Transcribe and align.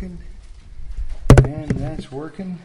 working. 0.00 0.18
And 1.44 1.70
that's 1.72 2.10
working. 2.10 2.58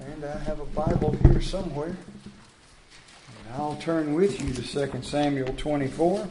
And 0.00 0.24
I 0.24 0.36
have 0.38 0.58
a 0.58 0.64
Bible 0.66 1.12
here 1.22 1.40
somewhere. 1.40 1.96
And 1.96 3.54
I'll 3.56 3.76
turn 3.76 4.14
with 4.14 4.40
you 4.40 4.52
to 4.52 4.90
2 4.90 5.02
Samuel 5.02 5.54
24. 5.56 6.28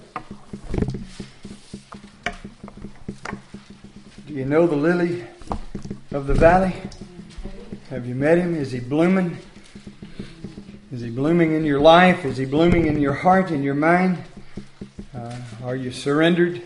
Do 4.28 4.34
you 4.34 4.44
know 4.44 4.68
the 4.68 4.76
lily 4.76 5.26
of 6.12 6.28
the 6.28 6.34
valley? 6.34 6.74
Have 7.90 8.06
you 8.06 8.16
met 8.16 8.38
him? 8.38 8.56
Is 8.56 8.72
he 8.72 8.82
blooming? 8.82 9.38
Is 10.92 11.00
he 11.00 11.12
blooming 11.12 11.54
in 11.54 11.64
your 11.64 11.80
life? 11.80 12.26
Is 12.26 12.36
he 12.36 12.46
blooming 12.46 12.88
in 12.88 13.00
your 13.00 13.14
heart, 13.14 13.52
in 13.52 13.64
your 13.64 13.76
mind? 13.76 14.22
Uh, 15.16 15.38
are 15.64 15.78
you 15.78 15.94
surrendered? 15.94 16.62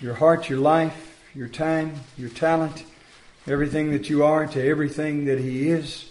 Your 0.00 0.14
heart, 0.14 0.50
your 0.50 0.58
life, 0.58 1.07
your 1.38 1.46
time, 1.46 1.94
your 2.16 2.30
talent, 2.30 2.82
everything 3.46 3.92
that 3.92 4.10
you 4.10 4.24
are 4.24 4.44
to 4.44 4.60
everything 4.60 5.26
that 5.26 5.38
he 5.38 5.68
is. 5.68 6.10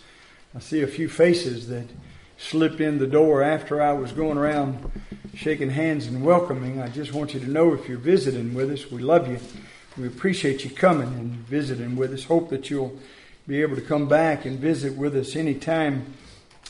I 0.55 0.59
see 0.59 0.81
a 0.81 0.87
few 0.87 1.09
faces 1.09 1.67
that 1.67 1.85
slipped 2.37 2.79
in 2.79 2.97
the 2.97 3.07
door 3.07 3.43
after 3.43 3.81
I 3.81 3.91
was 3.91 4.13
going 4.13 4.37
around 4.37 4.89
shaking 5.35 5.71
hands 5.71 6.05
and 6.07 6.23
welcoming. 6.23 6.81
I 6.81 6.87
just 6.87 7.11
want 7.11 7.33
you 7.33 7.41
to 7.41 7.49
know 7.49 7.73
if 7.73 7.89
you're 7.89 7.97
visiting 7.97 8.53
with 8.53 8.71
us, 8.71 8.89
we 8.89 9.01
love 9.01 9.27
you. 9.27 9.37
We 9.97 10.07
appreciate 10.07 10.63
you 10.63 10.69
coming 10.69 11.09
and 11.09 11.31
visiting 11.31 11.97
with 11.97 12.13
us. 12.13 12.23
Hope 12.23 12.49
that 12.51 12.69
you'll 12.69 12.97
be 13.45 13.61
able 13.61 13.75
to 13.75 13.81
come 13.81 14.07
back 14.07 14.45
and 14.45 14.57
visit 14.57 14.95
with 14.95 15.13
us 15.13 15.35
anytime 15.35 16.13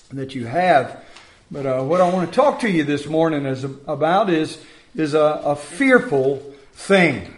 that 0.09 0.33
you 0.33 0.47
have. 0.47 1.03
But 1.51 1.67
uh, 1.67 1.83
what 1.83 2.01
I 2.01 2.09
want 2.09 2.27
to 2.27 2.35
talk 2.35 2.61
to 2.61 2.71
you 2.71 2.83
this 2.83 3.05
morning 3.05 3.45
is 3.45 3.63
about 3.63 4.31
is 4.31 4.57
is 4.95 5.13
a, 5.13 5.41
a 5.45 5.55
fearful 5.55 6.37
thing. 6.73 7.36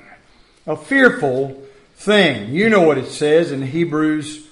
A 0.70 0.76
fearful 0.76 1.60
thing. 1.96 2.54
You 2.54 2.70
know 2.70 2.84
what 2.84 3.00
it 3.00 3.08
says 3.08 3.52
in 3.52 3.64
Hebrews 3.64 4.48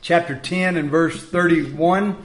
chapter 0.00 0.34
10 0.36 0.76
and 0.76 0.90
verse 0.90 1.22
31. 1.22 2.16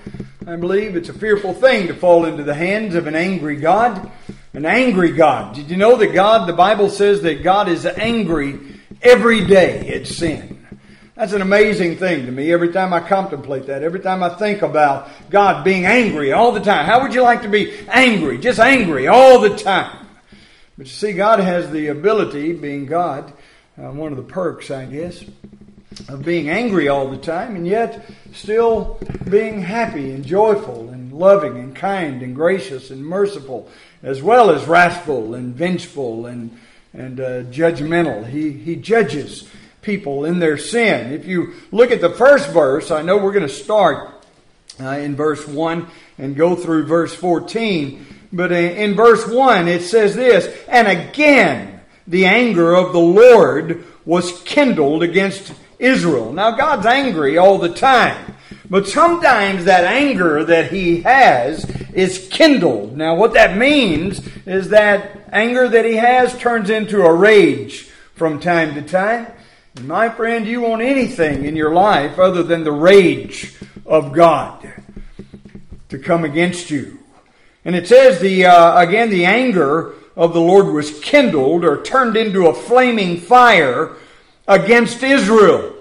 I 0.47 0.55
believe 0.55 0.95
it's 0.95 1.09
a 1.09 1.13
fearful 1.13 1.53
thing 1.53 1.85
to 1.85 1.93
fall 1.93 2.25
into 2.25 2.41
the 2.41 2.55
hands 2.55 2.95
of 2.95 3.05
an 3.05 3.13
angry 3.13 3.57
God. 3.57 4.11
An 4.53 4.65
angry 4.65 5.11
God. 5.11 5.53
Did 5.53 5.69
you 5.69 5.77
know 5.77 5.95
that 5.97 6.15
God, 6.15 6.49
the 6.49 6.53
Bible 6.53 6.89
says 6.89 7.21
that 7.21 7.43
God 7.43 7.69
is 7.69 7.85
angry 7.85 8.59
every 9.03 9.45
day 9.45 9.89
at 9.89 10.07
sin? 10.07 10.65
That's 11.13 11.33
an 11.33 11.43
amazing 11.43 11.97
thing 11.97 12.25
to 12.25 12.31
me 12.31 12.51
every 12.51 12.73
time 12.73 12.91
I 12.91 13.01
contemplate 13.01 13.67
that, 13.67 13.83
every 13.83 13.99
time 13.99 14.23
I 14.23 14.29
think 14.29 14.63
about 14.63 15.09
God 15.29 15.63
being 15.63 15.85
angry 15.85 16.31
all 16.31 16.51
the 16.51 16.59
time. 16.59 16.87
How 16.87 17.03
would 17.03 17.13
you 17.13 17.21
like 17.21 17.43
to 17.43 17.49
be 17.49 17.71
angry? 17.87 18.39
Just 18.39 18.59
angry 18.59 19.05
all 19.05 19.39
the 19.39 19.55
time. 19.55 20.04
But 20.77 20.87
you 20.87 20.91
see, 20.91 21.13
God 21.13 21.39
has 21.39 21.71
the 21.71 21.87
ability, 21.87 22.51
being 22.51 22.85
God, 22.85 23.31
uh, 23.77 23.91
one 23.91 24.11
of 24.11 24.17
the 24.17 24.23
perks, 24.23 24.69
I 24.71 24.85
guess, 24.85 25.23
of 26.09 26.25
being 26.25 26.49
angry 26.49 26.89
all 26.89 27.09
the 27.09 27.17
time 27.17 27.55
and 27.55 27.65
yet 27.65 28.05
still 28.33 28.99
being 29.29 29.61
happy 29.61 30.11
and 30.11 30.25
joyful 30.25 30.89
and 30.89 31.13
loving 31.13 31.57
and 31.57 31.73
kind 31.73 32.21
and 32.21 32.35
gracious 32.35 32.91
and 32.91 33.05
merciful, 33.05 33.69
as 34.03 34.21
well 34.21 34.51
as 34.51 34.65
wrathful 34.65 35.33
and 35.33 35.55
vengeful 35.55 36.25
and, 36.25 36.57
and 36.93 37.21
uh, 37.21 37.43
judgmental. 37.43 38.27
He, 38.27 38.51
he 38.51 38.75
judges 38.75 39.47
people 39.81 40.25
in 40.25 40.39
their 40.39 40.57
sin. 40.57 41.13
If 41.13 41.25
you 41.25 41.53
look 41.71 41.91
at 41.91 42.01
the 42.01 42.09
first 42.09 42.49
verse, 42.49 42.91
I 42.91 43.01
know 43.01 43.17
we're 43.17 43.31
going 43.31 43.47
to 43.47 43.53
start 43.53 44.13
uh, 44.81 44.89
in 44.89 45.15
verse 45.15 45.47
1 45.47 45.87
and 46.17 46.35
go 46.35 46.53
through 46.55 46.85
verse 46.85 47.13
14. 47.13 48.05
But 48.35 48.51
in 48.51 48.95
verse 48.95 49.25
1, 49.25 49.69
it 49.69 49.81
says 49.81 50.13
this 50.13 50.53
And 50.67 50.89
again, 50.89 51.79
the 52.05 52.25
anger 52.25 52.75
of 52.75 52.91
the 52.91 52.99
Lord 52.99 53.85
was 54.03 54.41
kindled 54.43 55.03
against 55.03 55.53
Israel. 55.79 56.33
Now, 56.33 56.51
God's 56.51 56.85
angry 56.85 57.37
all 57.37 57.57
the 57.57 57.73
time. 57.73 58.35
But 58.69 58.87
sometimes 58.87 59.65
that 59.65 59.85
anger 59.85 60.43
that 60.43 60.71
he 60.71 61.01
has 61.01 61.63
is 61.93 62.27
kindled. 62.29 62.97
Now, 62.97 63.15
what 63.15 63.33
that 63.35 63.57
means 63.57 64.19
is 64.45 64.69
that 64.69 65.29
anger 65.31 65.69
that 65.69 65.85
he 65.85 65.95
has 65.95 66.37
turns 66.37 66.69
into 66.69 67.03
a 67.03 67.13
rage 67.13 67.83
from 68.15 68.41
time 68.41 68.73
to 68.73 68.81
time. 68.81 69.27
And 69.77 69.87
my 69.87 70.09
friend, 70.09 70.45
you 70.45 70.61
want 70.61 70.81
anything 70.81 71.45
in 71.45 71.55
your 71.55 71.73
life 71.73 72.19
other 72.19 72.43
than 72.43 72.65
the 72.65 72.71
rage 72.71 73.55
of 73.85 74.11
God 74.11 74.73
to 75.87 75.99
come 75.99 76.25
against 76.25 76.69
you. 76.69 76.99
And 77.65 77.75
it 77.75 77.87
says 77.87 78.19
the 78.19 78.45
uh, 78.45 78.79
again 78.79 79.09
the 79.09 79.25
anger 79.25 79.95
of 80.15 80.33
the 80.33 80.39
Lord 80.39 80.67
was 80.67 80.99
kindled 80.99 81.65
or 81.65 81.81
turned 81.81 82.15
into 82.15 82.47
a 82.47 82.53
flaming 82.53 83.17
fire 83.17 83.97
against 84.47 85.03
Israel. 85.03 85.73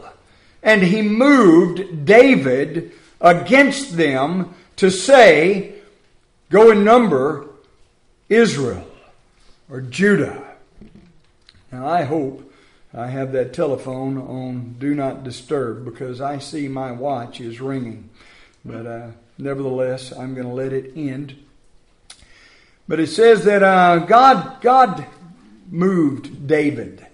And 0.63 0.83
he 0.83 1.03
moved 1.03 2.07
David 2.07 2.93
against 3.21 3.97
them 3.97 4.55
to 4.77 4.91
say, 4.91 5.75
Go 6.51 6.71
and 6.71 6.85
number 6.85 7.49
Israel 8.29 8.87
or 9.71 9.81
Judah. 9.81 10.43
Now 11.71 11.87
I 11.87 12.05
hope 12.05 12.51
I 12.97 13.09
have 13.09 13.33
that 13.33 13.53
telephone 13.53 14.17
on 14.19 14.77
do 14.79 14.95
not 14.95 15.25
disturb 15.25 15.85
because 15.85 16.21
I 16.21 16.39
see 16.39 16.69
my 16.69 16.93
watch 16.93 17.41
is 17.41 17.61
ringing. 17.61 18.09
But 18.65 18.87
uh, 18.87 19.09
nevertheless, 19.37 20.13
I'm 20.13 20.35
going 20.35 20.47
to 20.47 20.53
let 20.53 20.73
it 20.73 20.93
end. 20.97 21.44
But 22.87 23.01
it 23.01 23.09
says 23.09 23.45
that 23.45 23.63
uh, 23.63 23.99
God, 24.01 24.61
God 24.61 25.07
moved 25.71 26.47
David 26.47 27.07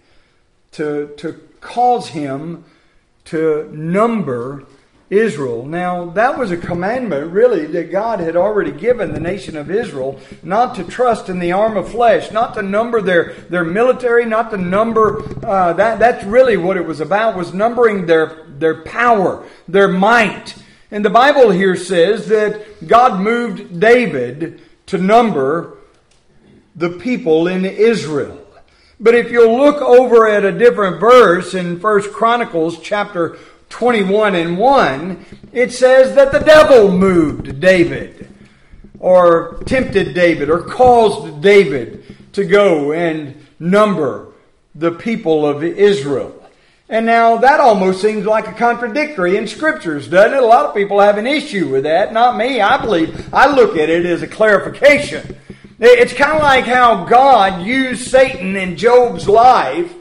to, 0.72 1.14
to 1.18 1.40
cause 1.60 2.08
him 2.08 2.64
to 3.26 3.70
number 3.72 4.66
Israel. 5.10 5.64
Now, 5.66 6.06
that 6.10 6.38
was 6.38 6.52
a 6.52 6.56
commandment, 6.56 7.32
really, 7.32 7.66
that 7.66 7.90
God 7.90 8.20
had 8.20 8.36
already 8.36 8.70
given 8.70 9.12
the 9.12 9.20
nation 9.20 9.56
of 9.56 9.70
Israel 9.70 10.20
not 10.42 10.76
to 10.76 10.84
trust 10.84 11.28
in 11.28 11.40
the 11.40 11.52
arm 11.52 11.76
of 11.76 11.90
flesh, 11.90 12.30
not 12.30 12.54
to 12.54 12.62
number 12.62 13.00
their, 13.02 13.34
their 13.48 13.64
military, 13.64 14.24
not 14.24 14.50
to 14.52 14.56
number, 14.56 15.22
uh, 15.44 15.72
that, 15.72 15.98
that's 15.98 16.24
really 16.24 16.56
what 16.56 16.76
it 16.76 16.86
was 16.86 17.00
about, 17.00 17.36
was 17.36 17.52
numbering 17.52 18.06
their, 18.06 18.44
their 18.48 18.82
power, 18.82 19.44
their 19.66 19.88
might. 19.88 20.54
And 20.92 21.04
the 21.04 21.10
Bible 21.10 21.50
here 21.50 21.76
says 21.76 22.28
that 22.28 22.86
God 22.86 23.20
moved 23.20 23.80
David 23.80 24.60
to 24.90 24.98
number 24.98 25.78
the 26.74 26.90
people 26.90 27.46
in 27.46 27.64
Israel. 27.64 28.44
But 28.98 29.14
if 29.14 29.30
you'll 29.30 29.56
look 29.56 29.80
over 29.80 30.28
at 30.28 30.44
a 30.44 30.50
different 30.50 30.98
verse 30.98 31.54
in 31.54 31.78
First 31.78 32.12
Chronicles 32.12 32.80
chapter 32.80 33.38
21 33.68 34.34
and 34.34 34.58
1, 34.58 35.24
it 35.52 35.72
says 35.72 36.16
that 36.16 36.32
the 36.32 36.40
devil 36.40 36.90
moved 36.90 37.60
David, 37.60 38.28
or 38.98 39.62
tempted 39.64 40.12
David, 40.12 40.50
or 40.50 40.60
caused 40.62 41.40
David 41.40 42.04
to 42.32 42.44
go 42.44 42.92
and 42.92 43.46
number 43.60 44.32
the 44.74 44.90
people 44.90 45.46
of 45.46 45.62
Israel. 45.62 46.39
And 46.90 47.06
now 47.06 47.36
that 47.36 47.60
almost 47.60 48.02
seems 48.02 48.26
like 48.26 48.48
a 48.48 48.52
contradictory 48.52 49.36
in 49.36 49.46
scriptures, 49.46 50.08
doesn't 50.08 50.36
it? 50.36 50.42
A 50.42 50.46
lot 50.46 50.66
of 50.66 50.74
people 50.74 50.98
have 50.98 51.18
an 51.18 51.26
issue 51.26 51.68
with 51.68 51.84
that. 51.84 52.12
Not 52.12 52.36
me. 52.36 52.60
I 52.60 52.82
believe, 52.82 53.32
I 53.32 53.46
look 53.46 53.76
at 53.76 53.88
it 53.88 54.04
as 54.04 54.22
a 54.22 54.26
clarification. 54.26 55.36
It's 55.78 56.12
kind 56.12 56.32
of 56.32 56.42
like 56.42 56.64
how 56.64 57.04
God 57.04 57.64
used 57.64 58.08
Satan 58.08 58.56
in 58.56 58.76
Job's 58.76 59.28
life 59.28 59.94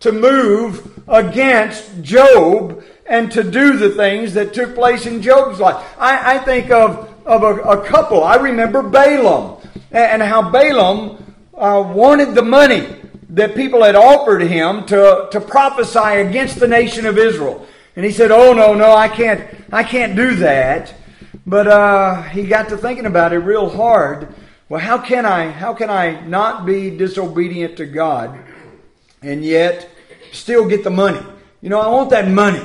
to 0.00 0.12
move 0.12 1.02
against 1.06 2.02
Job 2.02 2.82
and 3.04 3.30
to 3.32 3.44
do 3.44 3.76
the 3.76 3.90
things 3.90 4.32
that 4.32 4.54
took 4.54 4.74
place 4.74 5.04
in 5.04 5.20
Job's 5.20 5.60
life. 5.60 5.84
I, 5.98 6.36
I 6.36 6.38
think 6.38 6.70
of, 6.70 7.14
of 7.26 7.42
a, 7.42 7.54
a, 7.60 7.86
couple. 7.86 8.24
I 8.24 8.36
remember 8.36 8.82
Balaam 8.82 9.60
and, 9.90 10.22
how 10.22 10.50
Balaam 10.50 11.34
uh, 11.52 11.82
wanted 11.94 12.34
the 12.34 12.42
money 12.42 12.96
that 13.30 13.54
people 13.54 13.84
had 13.84 13.94
offered 13.94 14.42
him 14.42 14.84
to, 14.86 15.28
to 15.30 15.40
prophesy 15.40 16.20
against 16.20 16.58
the 16.58 16.66
nation 16.66 17.06
of 17.06 17.16
Israel. 17.16 17.66
And 17.96 18.04
he 18.04 18.10
said, 18.12 18.30
Oh, 18.30 18.52
no, 18.52 18.74
no, 18.74 18.92
I 18.92 19.08
can't, 19.08 19.48
I 19.72 19.84
can't 19.84 20.16
do 20.16 20.34
that. 20.36 20.94
But 21.46 21.66
uh, 21.66 22.22
he 22.22 22.46
got 22.46 22.68
to 22.68 22.76
thinking 22.76 23.06
about 23.06 23.32
it 23.32 23.38
real 23.38 23.68
hard. 23.68 24.34
Well, 24.68 24.80
how 24.80 24.98
can 24.98 25.26
I, 25.26 25.50
how 25.50 25.74
can 25.74 25.90
I 25.90 26.20
not 26.26 26.66
be 26.66 26.96
disobedient 26.96 27.76
to 27.78 27.86
God 27.86 28.38
and 29.22 29.44
yet 29.44 29.88
still 30.32 30.68
get 30.68 30.84
the 30.84 30.90
money? 30.90 31.24
You 31.60 31.70
know, 31.70 31.80
I 31.80 31.88
want 31.88 32.10
that 32.10 32.28
money. 32.28 32.64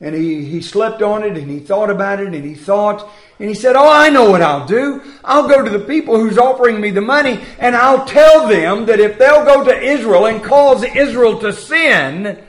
And 0.00 0.14
he, 0.14 0.44
he 0.44 0.60
slept 0.60 1.02
on 1.02 1.22
it 1.22 1.36
and 1.36 1.50
he 1.50 1.60
thought 1.60 1.90
about 1.90 2.20
it 2.20 2.34
and 2.34 2.44
he 2.44 2.54
thought, 2.54 3.08
and 3.38 3.48
he 3.48 3.54
said, 3.54 3.76
Oh, 3.76 3.90
I 3.90 4.10
know 4.10 4.30
what 4.30 4.42
I'll 4.42 4.66
do. 4.66 5.02
I'll 5.24 5.48
go 5.48 5.62
to 5.62 5.70
the 5.70 5.84
people 5.84 6.18
who's 6.18 6.38
offering 6.38 6.80
me 6.80 6.90
the 6.90 7.00
money 7.00 7.40
and 7.58 7.74
I'll 7.74 8.04
tell 8.04 8.46
them 8.46 8.86
that 8.86 9.00
if 9.00 9.18
they'll 9.18 9.44
go 9.44 9.64
to 9.64 9.76
Israel 9.76 10.26
and 10.26 10.42
cause 10.42 10.84
Israel 10.84 11.40
to 11.40 11.52
sin, 11.52 12.44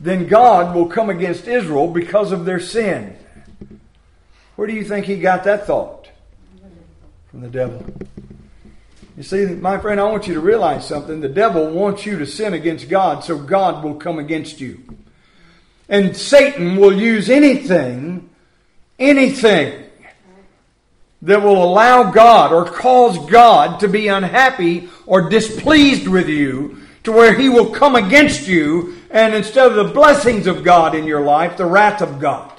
then 0.00 0.26
God 0.26 0.74
will 0.74 0.86
come 0.86 1.10
against 1.10 1.46
Israel 1.46 1.88
because 1.88 2.32
of 2.32 2.46
their 2.46 2.60
sin. 2.60 3.16
Where 4.56 4.66
do 4.66 4.72
you 4.72 4.84
think 4.84 5.06
he 5.06 5.16
got 5.16 5.44
that 5.44 5.66
thought? 5.66 6.08
From 7.30 7.42
the 7.42 7.48
devil. 7.48 7.84
You 9.16 9.22
see, 9.22 9.44
my 9.46 9.76
friend, 9.78 10.00
I 10.00 10.04
want 10.04 10.26
you 10.26 10.34
to 10.34 10.40
realize 10.40 10.86
something. 10.86 11.20
The 11.20 11.28
devil 11.28 11.68
wants 11.70 12.06
you 12.06 12.18
to 12.18 12.26
sin 12.26 12.54
against 12.54 12.88
God, 12.88 13.22
so 13.22 13.36
God 13.36 13.84
will 13.84 13.96
come 13.96 14.18
against 14.18 14.60
you. 14.60 14.82
And 15.86 16.16
Satan 16.16 16.76
will 16.76 16.98
use 16.98 17.28
anything, 17.28 18.29
anything 19.00 19.84
that 21.22 21.42
will 21.42 21.62
allow 21.62 22.10
God 22.10 22.52
or 22.52 22.64
cause 22.64 23.18
God 23.30 23.80
to 23.80 23.88
be 23.88 24.08
unhappy 24.08 24.88
or 25.06 25.28
displeased 25.28 26.06
with 26.08 26.28
you 26.28 26.78
to 27.04 27.12
where 27.12 27.34
he 27.34 27.48
will 27.48 27.70
come 27.70 27.96
against 27.96 28.46
you 28.46 28.96
and 29.10 29.34
instead 29.34 29.66
of 29.70 29.74
the 29.74 29.92
blessings 29.92 30.46
of 30.46 30.62
God 30.62 30.94
in 30.94 31.04
your 31.04 31.20
life, 31.20 31.56
the 31.56 31.66
wrath 31.66 32.00
of 32.00 32.20
God, 32.20 32.52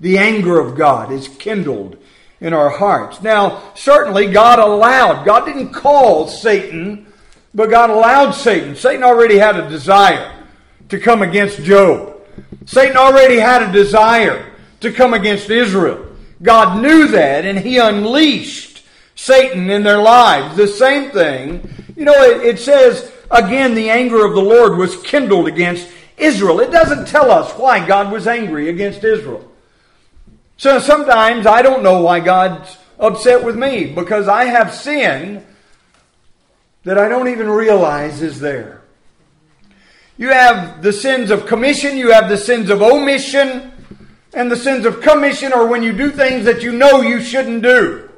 the 0.00 0.18
anger 0.18 0.60
of 0.60 0.76
God 0.76 1.10
is 1.10 1.28
kindled 1.28 1.96
in 2.40 2.52
our 2.52 2.70
hearts. 2.70 3.22
Now, 3.22 3.72
certainly 3.74 4.30
God 4.30 4.58
allowed, 4.58 5.24
God 5.24 5.44
didn't 5.44 5.72
call 5.72 6.28
Satan, 6.28 7.06
but 7.54 7.70
God 7.70 7.90
allowed 7.90 8.32
Satan. 8.32 8.76
Satan 8.76 9.02
already 9.02 9.38
had 9.38 9.56
a 9.56 9.68
desire 9.68 10.44
to 10.88 11.00
come 11.00 11.22
against 11.22 11.62
Job. 11.62 12.16
Satan 12.66 12.96
already 12.96 13.38
had 13.38 13.62
a 13.62 13.72
desire 13.72 14.47
to 14.80 14.92
come 14.92 15.14
against 15.14 15.50
Israel. 15.50 16.04
God 16.42 16.80
knew 16.80 17.08
that 17.08 17.44
and 17.44 17.58
he 17.58 17.78
unleashed 17.78 18.84
Satan 19.14 19.70
in 19.70 19.82
their 19.82 20.00
lives. 20.00 20.56
The 20.56 20.68
same 20.68 21.10
thing. 21.10 21.68
You 21.96 22.04
know, 22.04 22.22
it, 22.22 22.44
it 22.44 22.58
says, 22.58 23.10
again, 23.30 23.74
the 23.74 23.90
anger 23.90 24.24
of 24.24 24.34
the 24.34 24.42
Lord 24.42 24.76
was 24.76 24.96
kindled 25.02 25.48
against 25.48 25.88
Israel. 26.16 26.60
It 26.60 26.70
doesn't 26.70 27.08
tell 27.08 27.30
us 27.30 27.52
why 27.52 27.84
God 27.86 28.12
was 28.12 28.26
angry 28.26 28.68
against 28.68 29.02
Israel. 29.02 29.50
So 30.56 30.78
sometimes 30.78 31.46
I 31.46 31.62
don't 31.62 31.82
know 31.82 32.02
why 32.02 32.20
God's 32.20 32.76
upset 32.98 33.44
with 33.44 33.56
me 33.56 33.86
because 33.86 34.28
I 34.28 34.44
have 34.44 34.74
sin 34.74 35.44
that 36.84 36.98
I 36.98 37.08
don't 37.08 37.28
even 37.28 37.48
realize 37.48 38.22
is 38.22 38.40
there. 38.40 38.82
You 40.16 40.30
have 40.30 40.82
the 40.82 40.92
sins 40.92 41.30
of 41.30 41.46
commission, 41.46 41.96
you 41.96 42.10
have 42.10 42.28
the 42.28 42.36
sins 42.36 42.70
of 42.70 42.82
omission, 42.82 43.72
and 44.34 44.50
the 44.50 44.56
sins 44.56 44.84
of 44.84 45.00
commission 45.00 45.52
are 45.52 45.66
when 45.66 45.82
you 45.82 45.92
do 45.92 46.10
things 46.10 46.44
that 46.44 46.62
you 46.62 46.72
know 46.72 47.00
you 47.00 47.20
shouldn't 47.20 47.62
do. 47.62 48.08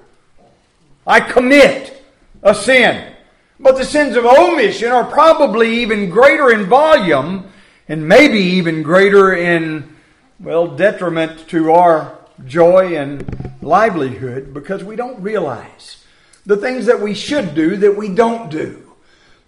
I 1.07 1.21
commit 1.21 2.03
a 2.43 2.55
sin. 2.55 3.15
But 3.59 3.77
the 3.77 3.85
sins 3.85 4.17
of 4.17 4.25
omission 4.25 4.91
are 4.91 5.05
probably 5.05 5.83
even 5.83 6.11
greater 6.11 6.51
in 6.51 6.67
volume 6.67 7.51
and 7.89 8.09
maybe 8.09 8.39
even 8.39 8.83
greater 8.83 9.35
in, 9.35 9.97
well, 10.39 10.67
detriment 10.67 11.49
to 11.49 11.73
our 11.73 12.19
joy 12.47 12.97
and 12.97 13.53
livelihood 13.61 14.55
because 14.55 14.83
we 14.83 14.97
don't 14.97 15.21
realize 15.21 16.05
the 16.47 16.57
things 16.57 16.87
that 16.87 17.01
we 17.01 17.15
should 17.15 17.55
do 17.55 17.77
that 17.77 17.97
we 17.97 18.09
don't 18.09 18.51
do. 18.51 18.95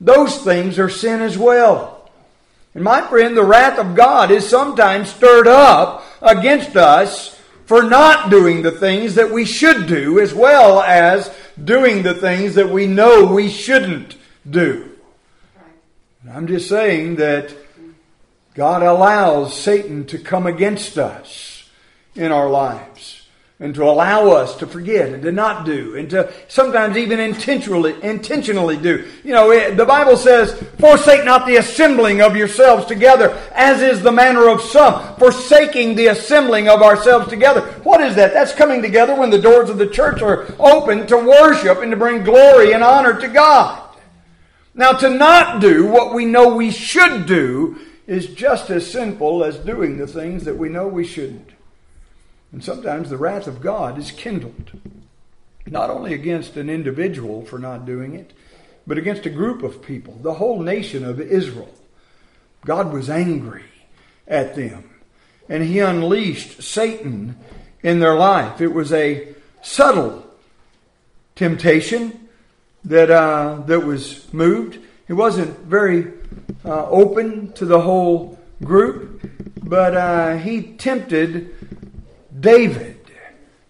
Those 0.01 0.43
things 0.43 0.79
are 0.79 0.91
sin 0.91 1.23
as 1.23 1.39
well. 1.39 2.11
And 2.75 2.85
my 2.85 3.01
friend, 3.03 3.37
the 3.37 3.45
wrath 3.45 3.79
of 3.79 3.95
God 3.95 4.31
is 4.31 4.49
sometimes 4.49 5.09
stirred 5.09 5.47
up 5.47 6.05
against 6.23 6.77
us 6.77 7.39
for 7.67 7.83
not 7.83 8.31
doing 8.31 8.63
the 8.63 8.71
things 8.71 9.15
that 9.15 9.31
we 9.31 9.45
should 9.45 9.87
do 9.87 10.21
as 10.21 10.35
well 10.35 10.81
as 10.81 11.35
doing 11.63 12.03
the 12.03 12.15
things 12.15 12.55
that 12.55 12.69
we 12.69 12.87
know 12.87 13.25
we 13.25 13.49
shouldn't 13.49 14.17
do. 14.49 14.91
I'm 16.31 16.47
just 16.47 16.69
saying 16.69 17.17
that 17.17 17.55
God 18.55 18.83
allows 18.83 19.59
Satan 19.59 20.07
to 20.07 20.19
come 20.19 20.47
against 20.47 20.99
us 20.99 21.71
in 22.15 22.31
our 22.31 22.49
lives 22.49 23.22
and 23.63 23.77
to 23.77 23.85
allow 23.85 24.29
us 24.31 24.57
to 24.57 24.67
forget 24.67 25.11
and 25.11 25.23
to 25.23 25.31
not 25.31 25.65
do 25.65 25.95
and 25.95 26.11
to 26.11 26.31
sometimes 26.49 26.97
even 26.97 27.21
intentionally 27.21 27.95
intentionally 28.03 28.77
do. 28.77 29.09
You 29.23 29.33
know, 29.33 29.53
it, 29.53 29.77
the 29.77 29.87
Bible 29.87 30.17
says, 30.17 30.53
"Forsake 30.81 31.25
not 31.25 31.47
the 31.47 31.57
assembling 31.57 32.21
of 32.21 32.37
yourselves 32.37 32.87
together, 32.87 33.39
as 33.55 33.81
is 33.81 34.03
the 34.03 34.11
manner 34.11 34.49
of 34.49 34.61
some." 34.61 35.15
Forsaking 35.17 35.95
the 35.95 36.09
assembling 36.09 36.69
of 36.69 36.83
ourselves 36.83 37.29
together. 37.29 37.61
What 37.85 38.01
is 38.01 38.17
that? 38.17 38.35
That's 38.35 38.53
coming 38.53 38.83
together 38.83 39.15
when 39.15 39.31
the 39.31 39.39
doors 39.39 39.71
of 39.71 39.79
the 39.79 39.87
church 39.87 40.21
are 40.23 40.45
open 40.59 41.07
to 41.07 41.17
worship 41.17 41.79
and 41.83 41.93
to 41.93 41.97
bring 41.97 42.25
glory 42.25 42.73
and 42.73 42.83
honor 42.83 43.21
to 43.21 43.29
God. 43.29 43.81
Now, 44.75 44.93
to 44.93 45.09
not 45.09 45.61
do 45.61 45.87
what 45.87 46.15
we 46.15 46.25
know 46.25 46.57
we 46.57 46.73
should 46.73 47.27
do 47.27 47.79
is 48.09 48.27
just 48.27 48.71
as 48.71 48.91
sinful 48.91 49.45
as 49.45 49.59
doing 49.59 49.99
the 49.99 50.07
things 50.09 50.45
that 50.47 50.57
we 50.57 50.69
know 50.69 50.89
we 50.89 51.07
shouldn't. 51.07 51.51
And 52.53 52.63
sometimes 52.63 53.09
the 53.09 53.17
wrath 53.17 53.47
of 53.47 53.63
God 53.63 53.99
is 53.99 54.11
kindled, 54.11 54.73
not 55.67 55.89
only 55.89 56.13
against 56.13 56.57
an 56.57 56.69
individual 56.69 57.45
for 57.45 57.59
not 57.59 57.87
doing 57.87 58.15
it, 58.15 58.33
but 58.87 58.99
against 58.99 59.27
a 59.27 59.31
group 59.31 59.63
of 59.63 59.83
people, 59.83 60.19
the 60.23 60.35
whole 60.35 60.61
nation 60.61 61.05
of 61.05 61.21
Israel. 61.21 61.73
God 62.65 62.93
was 62.93 63.09
angry 63.09 63.65
at 64.29 64.55
them, 64.55 64.91
and 65.49 65.65
he 65.65 65.79
unleashed 65.79 66.63
Satan 66.63 67.37
in 67.83 68.01
their 68.01 68.15
life. 68.15 68.61
It 68.61 68.73
was 68.73 68.93
a 68.93 69.29
subtle 69.63 70.27
temptation 71.35 72.29
that, 72.85 73.11
uh, 73.11 73.63
that 73.67 73.81
was 73.81 74.33
moved. 74.33 74.79
It 75.09 75.15
wasn't 75.15 75.59
very 75.61 76.13
uh, 76.65 76.89
open 76.89 77.53
to 77.53 77.65
the 77.65 77.81
whole 77.81 78.39
group, 78.63 79.23
but 79.63 79.97
uh, 79.97 80.37
he 80.37 80.63
tempted 80.63 81.55
David 82.39 82.99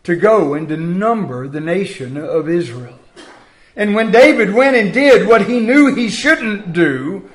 to 0.04 0.16
go 0.16 0.54
and 0.54 0.68
to 0.68 0.76
number 0.76 1.48
the 1.48 1.60
nation 1.60 2.16
of 2.16 2.48
Israel. 2.48 2.98
And 3.76 3.94
when 3.94 4.10
David 4.10 4.52
went 4.52 4.76
and 4.76 4.92
did 4.92 5.26
what 5.26 5.46
he 5.46 5.60
knew 5.60 5.94
he 5.94 6.08
shouldn't 6.08 6.72
do, 6.72 7.28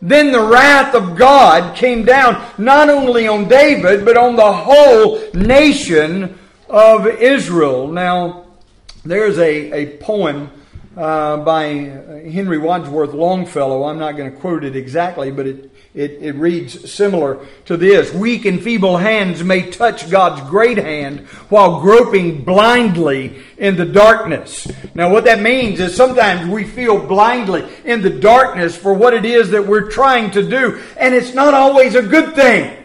then 0.00 0.32
the 0.32 0.42
wrath 0.42 0.94
of 0.94 1.16
God 1.16 1.76
came 1.76 2.04
down 2.04 2.44
not 2.58 2.88
only 2.88 3.26
on 3.26 3.48
David, 3.48 4.04
but 4.04 4.16
on 4.16 4.36
the 4.36 4.52
whole 4.52 5.20
nation 5.32 6.38
of 6.68 7.06
Israel. 7.06 7.88
Now, 7.88 8.46
there's 9.04 9.38
a, 9.38 9.72
a 9.72 9.98
poem 9.98 10.50
uh, 10.98 11.36
by 11.38 11.64
Henry 11.64 12.58
Wadsworth 12.58 13.14
Longfellow. 13.14 13.84
I'm 13.84 13.98
not 13.98 14.16
going 14.16 14.30
to 14.30 14.36
quote 14.36 14.64
it 14.64 14.76
exactly, 14.76 15.30
but 15.30 15.46
it 15.46 15.70
it, 15.94 16.18
it 16.20 16.34
reads 16.36 16.92
similar 16.92 17.44
to 17.64 17.76
this. 17.76 18.12
Weak 18.12 18.44
and 18.44 18.62
feeble 18.62 18.98
hands 18.98 19.42
may 19.42 19.70
touch 19.70 20.10
God's 20.10 20.48
great 20.48 20.78
hand 20.78 21.20
while 21.48 21.80
groping 21.80 22.44
blindly 22.44 23.42
in 23.56 23.76
the 23.76 23.84
darkness. 23.84 24.68
Now 24.94 25.10
what 25.10 25.24
that 25.24 25.40
means 25.40 25.80
is 25.80 25.96
sometimes 25.96 26.48
we 26.48 26.64
feel 26.64 27.04
blindly 27.04 27.66
in 27.84 28.02
the 28.02 28.10
darkness 28.10 28.76
for 28.76 28.92
what 28.92 29.14
it 29.14 29.24
is 29.24 29.50
that 29.50 29.66
we're 29.66 29.90
trying 29.90 30.30
to 30.32 30.48
do. 30.48 30.80
And 30.96 31.14
it's 31.14 31.34
not 31.34 31.54
always 31.54 31.94
a 31.94 32.02
good 32.02 32.34
thing. 32.34 32.76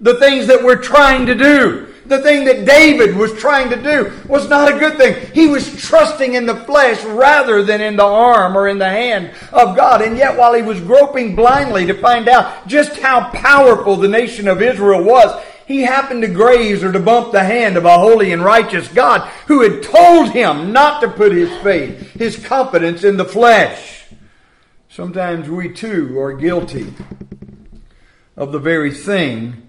The 0.00 0.14
things 0.14 0.46
that 0.48 0.62
we're 0.62 0.82
trying 0.82 1.26
to 1.26 1.34
do. 1.34 1.93
The 2.06 2.20
thing 2.20 2.44
that 2.44 2.66
David 2.66 3.16
was 3.16 3.32
trying 3.34 3.70
to 3.70 3.82
do 3.82 4.12
was 4.28 4.48
not 4.48 4.74
a 4.74 4.78
good 4.78 4.98
thing. 4.98 5.32
He 5.32 5.46
was 5.46 5.74
trusting 5.82 6.34
in 6.34 6.44
the 6.44 6.56
flesh 6.56 7.02
rather 7.04 7.62
than 7.62 7.80
in 7.80 7.96
the 7.96 8.04
arm 8.04 8.56
or 8.56 8.68
in 8.68 8.78
the 8.78 8.88
hand 8.88 9.32
of 9.52 9.74
God. 9.74 10.02
And 10.02 10.18
yet, 10.18 10.36
while 10.36 10.52
he 10.52 10.62
was 10.62 10.80
groping 10.80 11.34
blindly 11.34 11.86
to 11.86 11.94
find 11.94 12.28
out 12.28 12.66
just 12.66 12.98
how 12.98 13.30
powerful 13.30 13.96
the 13.96 14.08
nation 14.08 14.48
of 14.48 14.60
Israel 14.60 15.02
was, 15.02 15.42
he 15.66 15.80
happened 15.80 16.20
to 16.22 16.28
graze 16.28 16.84
or 16.84 16.92
to 16.92 17.00
bump 17.00 17.32
the 17.32 17.42
hand 17.42 17.78
of 17.78 17.86
a 17.86 17.98
holy 17.98 18.32
and 18.32 18.44
righteous 18.44 18.86
God 18.88 19.26
who 19.46 19.62
had 19.62 19.82
told 19.82 20.30
him 20.30 20.72
not 20.72 21.00
to 21.00 21.08
put 21.08 21.32
his 21.32 21.50
faith, 21.62 22.12
his 22.12 22.36
confidence 22.36 23.02
in 23.02 23.16
the 23.16 23.24
flesh. 23.24 24.04
Sometimes 24.90 25.48
we 25.48 25.72
too 25.72 26.18
are 26.20 26.34
guilty 26.34 26.92
of 28.36 28.52
the 28.52 28.58
very 28.58 28.92
thing 28.92 29.63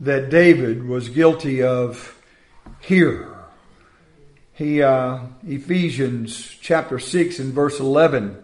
that 0.00 0.30
David 0.30 0.86
was 0.86 1.08
guilty 1.10 1.62
of 1.62 2.16
here. 2.80 3.28
He, 4.54 4.82
uh, 4.82 5.20
Ephesians 5.46 6.56
chapter 6.60 6.98
6 6.98 7.38
and 7.38 7.52
verse 7.52 7.80
11 7.80 8.42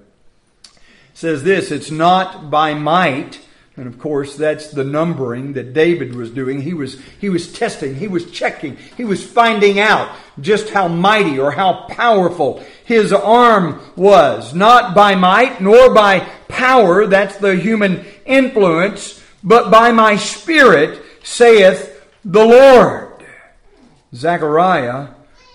says 1.15 1.43
this, 1.45 1.71
it's 1.71 1.91
not 1.91 2.51
by 2.51 2.75
might, 2.75 3.41
and 3.77 3.87
of 3.87 3.99
course 3.99 4.37
that's 4.37 4.71
the 4.71 4.85
numbering 4.85 5.55
that 5.55 5.73
David 5.73 6.15
was 6.15 6.31
doing. 6.31 6.61
He 6.61 6.75
was, 6.75 7.01
he 7.21 7.31
was 7.31 7.53
testing, 7.53 7.95
he 7.95 8.09
was 8.09 8.31
checking, 8.31 8.77
he 8.97 9.05
was 9.05 9.25
finding 9.25 9.79
out 9.79 10.15
just 10.41 10.71
how 10.71 10.89
mighty 10.89 11.39
or 11.39 11.51
how 11.53 11.87
powerful 11.89 12.63
his 12.85 13.13
arm 13.13 13.81
was. 13.97 14.55
Not 14.55 14.95
by 14.95 15.15
might 15.15 15.61
nor 15.63 15.93
by 15.95 16.21
power, 16.49 17.07
that's 17.07 17.37
the 17.37 17.57
human 17.57 18.05
influence, 18.27 19.23
but 19.43 19.71
by 19.71 19.93
my 19.93 20.17
spirit, 20.17 21.03
saith 21.26 22.09
the 22.25 22.45
Lord. 22.45 23.26
Zechariah 24.14 25.09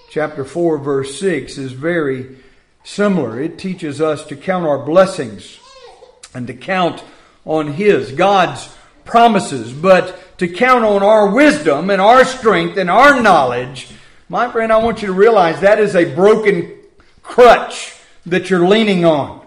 chapter 0.09 0.43
4 0.43 0.77
verse 0.77 1.17
6 1.17 1.57
is 1.57 1.71
very 1.71 2.35
similar. 2.83 3.39
It 3.39 3.57
teaches 3.57 4.01
us 4.01 4.25
to 4.25 4.35
count 4.35 4.65
our 4.65 4.79
blessings 4.79 5.59
and 6.33 6.45
to 6.47 6.53
count 6.53 7.01
on 7.45 7.73
His, 7.73 8.11
God's 8.11 8.75
promises, 9.05 9.71
but 9.71 10.37
to 10.39 10.49
count 10.49 10.83
on 10.83 11.03
our 11.03 11.33
wisdom 11.33 11.89
and 11.89 12.01
our 12.01 12.25
strength 12.25 12.77
and 12.77 12.89
our 12.89 13.21
knowledge. 13.21 13.87
My 14.27 14.51
friend, 14.51 14.73
I 14.73 14.77
want 14.77 15.01
you 15.01 15.07
to 15.07 15.13
realize 15.13 15.61
that 15.61 15.79
is 15.79 15.95
a 15.95 16.13
broken 16.13 16.69
crutch 17.23 17.95
that 18.25 18.49
you're 18.49 18.67
leaning 18.67 19.05
on. 19.05 19.39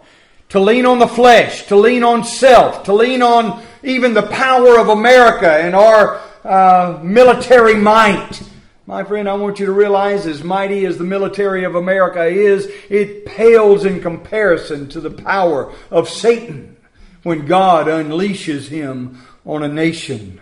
To 0.51 0.61
lean 0.61 0.87
on 0.87 1.01
the 1.01 1.09
flesh, 1.09 1.67
to 1.67 1.77
lean 1.77 2.03
on 2.03 2.25
self, 2.25 2.85
to 2.85 2.95
lean 2.95 3.21
on 3.23 3.63
even 3.85 4.15
the 4.15 4.23
power 4.23 4.79
of 4.79 4.89
America 4.89 5.51
and 5.51 5.75
our 5.75 6.21
uh, 6.45 6.99
military 7.03 7.75
might. 7.75 8.43
My 8.87 9.05
friend, 9.05 9.29
I 9.29 9.35
want 9.35 9.61
you 9.61 9.67
to 9.67 9.73
realize 9.73 10.27
as 10.27 10.43
mighty 10.43 10.85
as 10.85 10.99
the 10.99 11.05
military 11.05 11.65
of 11.65 11.75
America 11.75 12.25
is, 12.25 12.71
it 12.91 13.25
pales 13.25 13.85
in 13.85 14.01
comparison 14.01 14.89
to 14.91 15.01
the 15.01 15.11
power 15.11 15.73
of 15.91 16.09
Satan 16.09 16.77
when 17.23 17.47
God 17.47 17.87
unleashes 17.87 18.69
him 18.69 19.23
on 19.47 19.63
a 19.63 19.69
nation 19.69 20.41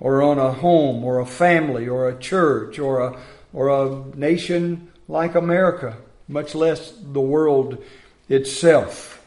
or 0.00 0.22
on 0.22 0.38
a 0.38 0.52
home 0.52 1.04
or 1.04 1.20
a 1.20 1.26
family 1.26 1.86
or 1.86 2.08
a 2.08 2.18
church 2.18 2.78
or 2.78 3.00
a, 3.00 3.18
or 3.52 3.68
a 3.68 4.16
nation 4.16 4.90
like 5.06 5.34
America, 5.34 5.96
much 6.28 6.54
less 6.54 6.92
the 7.02 7.20
world 7.20 7.82
itself. 8.28 9.22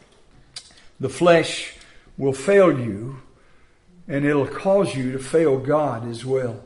The 0.98 1.08
flesh 1.08 1.74
will 2.18 2.32
fail 2.32 2.76
you 2.76 3.20
and 4.08 4.24
it'll 4.24 4.46
cause 4.46 4.94
you 4.94 5.12
to 5.12 5.18
fail 5.18 5.58
God 5.58 6.08
as 6.08 6.24
well. 6.24 6.62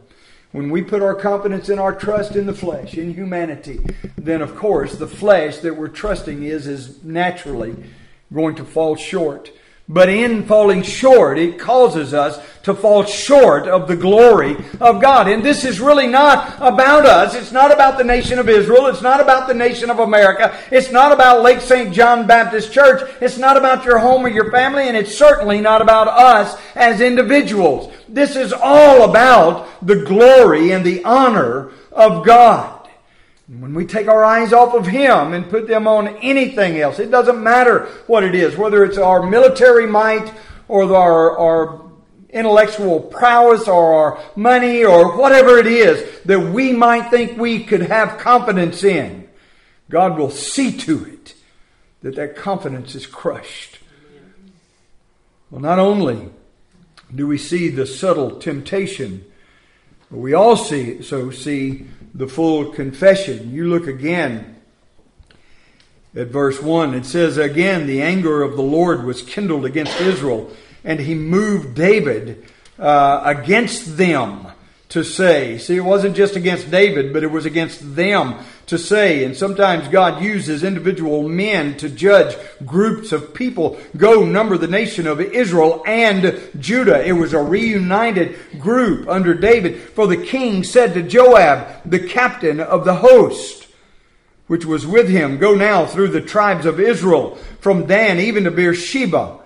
When 0.52 0.70
we 0.70 0.82
put 0.82 1.02
our 1.02 1.14
confidence 1.14 1.68
and 1.68 1.78
our 1.78 1.94
trust 1.94 2.35
in 2.35 2.47
the 2.47 2.54
flesh, 2.54 2.94
in 2.94 3.14
humanity, 3.14 3.80
then 4.16 4.42
of 4.42 4.56
course 4.56 4.97
the 4.97 5.06
flesh 5.06 5.59
that 5.59 5.76
we're 5.76 5.88
trusting 5.88 6.42
is 6.42 6.66
is 6.66 7.02
naturally 7.04 7.76
going 8.32 8.56
to 8.56 8.64
fall 8.64 8.97
short. 8.97 9.52
But 9.92 10.09
in 10.09 10.47
falling 10.47 10.85
short, 10.85 11.37
it 11.37 11.59
causes 11.59 12.14
us 12.14 12.40
to 12.62 12.75
fall 12.75 13.02
short 13.04 13.66
of 13.66 13.88
the 13.88 13.97
glory 13.97 14.56
of 14.80 15.02
God. 15.02 15.26
And 15.26 15.42
this 15.42 15.64
is 15.64 15.80
really 15.80 16.06
not 16.06 16.54
about 16.61 17.06
us. 17.06 17.35
It's 17.35 17.50
not 17.50 17.73
about 17.73 17.99
the 17.99 18.04
nation 18.04 18.38
of 18.38 18.49
Israel. 18.49 18.87
It's 18.87 19.02
not 19.02 19.20
about 19.20 19.49
the 19.49 19.54
nation 19.54 19.90
of 19.90 19.99
America. 19.99 20.56
It's 20.70 20.92
not 20.92 21.11
about 21.11 21.42
Lake 21.42 21.61
St. 21.61 21.92
John 21.92 22.28
Baptist 22.28 22.73
Church. 22.73 23.11
It's 23.20 23.37
not 23.37 23.56
about 23.56 23.85
your 23.85 23.99
home 23.99 24.25
or 24.25 24.28
your 24.28 24.52
family. 24.52 24.87
And 24.87 24.97
it's 24.97 25.18
certainly 25.18 25.61
not 25.61 25.82
about 25.82 26.06
us 26.06 26.56
as 26.76 27.00
individuals. 27.00 27.92
This 28.09 28.37
is 28.37 28.52
all 28.52 29.11
about 29.11 29.66
the 29.85 30.04
glory 30.04 30.70
and 30.70 30.87
the 30.87 31.02
honor 31.02 31.73
of 31.90 32.25
God. 32.25 32.80
When 33.59 33.75
we 33.75 33.85
take 33.85 34.07
our 34.07 34.25
eyes 34.25 34.52
off 34.52 34.75
of 34.75 34.87
Him 34.87 35.33
and 35.33 35.50
put 35.50 35.66
them 35.66 35.88
on 35.88 36.16
anything 36.19 36.78
else, 36.78 37.00
it 37.00 37.11
doesn't 37.11 37.42
matter 37.42 37.87
what 38.07 38.23
it 38.23 38.37
is, 38.37 38.57
whether 38.57 38.85
it's 38.85 38.97
our 38.97 39.28
military 39.28 39.88
might 39.88 40.33
or 40.69 40.95
our, 40.95 41.37
our 41.37 41.83
intellectual 42.28 43.00
prowess 43.00 43.66
or 43.66 43.95
our 43.95 44.21
money 44.37 44.85
or 44.85 45.16
whatever 45.19 45.59
it 45.59 45.66
is 45.66 46.21
that 46.26 46.38
we 46.38 46.73
might 46.73 47.11
think 47.11 47.38
we 47.38 47.64
could 47.64 47.83
have 47.83 48.19
confidence 48.19 48.85
in, 48.85 49.28
God 49.88 50.16
will 50.16 50.30
see 50.30 50.76
to 50.78 51.04
it 51.07 51.35
that 52.02 52.14
that 52.14 52.37
confidence 52.37 52.95
is 52.95 53.04
crushed. 53.04 53.80
Well, 55.50 55.61
not 55.61 55.80
only 55.80 56.28
do 57.12 57.26
we 57.26 57.37
see 57.37 57.69
the 57.69 57.87
subtle 57.87 58.38
temptation, 58.38 59.25
but 60.09 60.19
we 60.19 60.35
also 60.35 61.30
see 61.33 61.88
the 62.14 62.29
full 62.29 62.67
confession. 62.67 63.52
You 63.52 63.69
look 63.69 63.87
again 63.87 64.57
at 66.14 66.29
verse 66.29 66.61
1. 66.61 66.95
It 66.95 67.07
says, 67.07 67.38
Again, 67.38 67.87
the 67.87 68.02
anger 68.02 68.43
of 68.43 68.57
the 68.57 68.62
Lord 68.62 69.05
was 69.05 69.23
kindled 69.23 69.64
against 69.64 70.00
Israel, 70.00 70.50
and 70.85 71.00
he 71.00 71.14
moved 71.14 71.75
David 71.75 72.45
uh, 72.79 73.23
against 73.25 73.97
them 73.97 74.47
to 74.90 75.04
say. 75.04 75.56
See, 75.59 75.76
it 75.76 75.80
wasn't 75.80 76.16
just 76.16 76.37
against 76.37 76.70
David, 76.70 77.12
but 77.12 77.23
it 77.23 77.30
was 77.30 77.47
against 77.47 77.97
them 77.97 78.37
to 78.66 78.76
say. 78.76 79.25
And 79.25 79.37
sometimes 79.37 79.88
God 79.88 80.23
uses 80.23 80.62
individual 80.62 81.28
men 81.28 81.76
to 81.78 81.88
judge 81.88 82.37
groups 82.66 83.12
of 83.12 83.32
people. 83.32 83.78
Go 83.97 84.25
number 84.25 84.59
the 84.59 84.66
nation 84.66 85.06
of 85.06 85.20
Israel 85.20 85.82
and 85.87 86.40
Judah. 86.59 87.04
It 87.04 87.12
was 87.12 87.32
a 87.32 87.42
reunited 87.42 88.37
group 88.59 89.09
under 89.09 89.32
David. 89.32 89.80
For 89.80 90.06
the 90.06 90.16
king 90.16 90.64
said 90.64 90.94
to 90.94 91.02
Joab, 91.02 91.88
the 91.88 92.00
captain 92.00 92.61
of 92.61 92.85
the 92.85 92.97
host, 92.97 93.68
which 94.49 94.64
was 94.64 94.87
with 94.87 95.09
him, 95.09 95.38
Go 95.38 95.54
now 95.54 95.87
through 95.87 96.09
the 96.09 96.20
tribes 96.20 96.66
of 96.66 96.80
Israel, 96.80 97.37
from 97.61 97.87
Dan 97.87 98.18
even 98.18 98.42
to 98.44 98.50
Beersheba, 98.50 99.38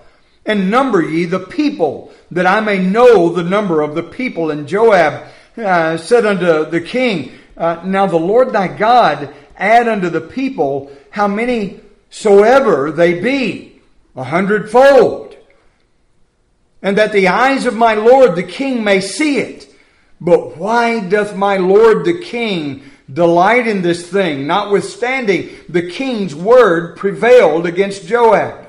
and 0.47 0.71
number 0.71 1.03
ye 1.03 1.25
the 1.25 1.41
people, 1.41 2.13
that 2.31 2.47
I 2.47 2.61
may 2.61 2.79
know 2.79 3.31
the 3.31 3.43
number 3.43 3.81
of 3.81 3.95
the 3.95 4.03
people. 4.03 4.51
And 4.51 4.69
Joab 4.69 5.27
uh, 5.57 5.97
said 5.97 6.27
unto 6.27 6.69
the 6.71 6.81
king, 6.81 7.33
uh, 7.57 7.83
Now 7.85 8.07
the 8.07 8.17
Lord 8.17 8.53
thy 8.53 8.69
God 8.69 9.35
add 9.57 9.89
unto 9.89 10.09
the 10.09 10.21
people 10.21 10.91
how 11.11 11.29
many 11.29 11.81
soever 12.11 12.91
they 12.91 13.21
be, 13.21 13.81
a 14.17 14.25
hundredfold, 14.25 15.37
and 16.83 16.99
that 16.99 17.13
the 17.13 17.29
eyes 17.29 17.67
of 17.67 17.75
my 17.75 17.95
Lord 17.95 18.37
the 18.37 18.43
king 18.43 18.85
may 18.85 19.01
see 19.01 19.39
it. 19.39 19.73
But 20.21 20.57
why 20.57 21.01
doth 21.01 21.37
my 21.37 21.57
Lord 21.57 22.05
the 22.05 22.21
king 22.21 22.83
delight 23.13 23.67
in 23.67 23.83
this 23.83 24.09
thing, 24.09 24.47
notwithstanding 24.47 25.51
the 25.69 25.91
king's 25.91 26.35
word 26.35 26.97
prevailed 26.97 27.67
against 27.67 28.07
Joab 28.07 28.67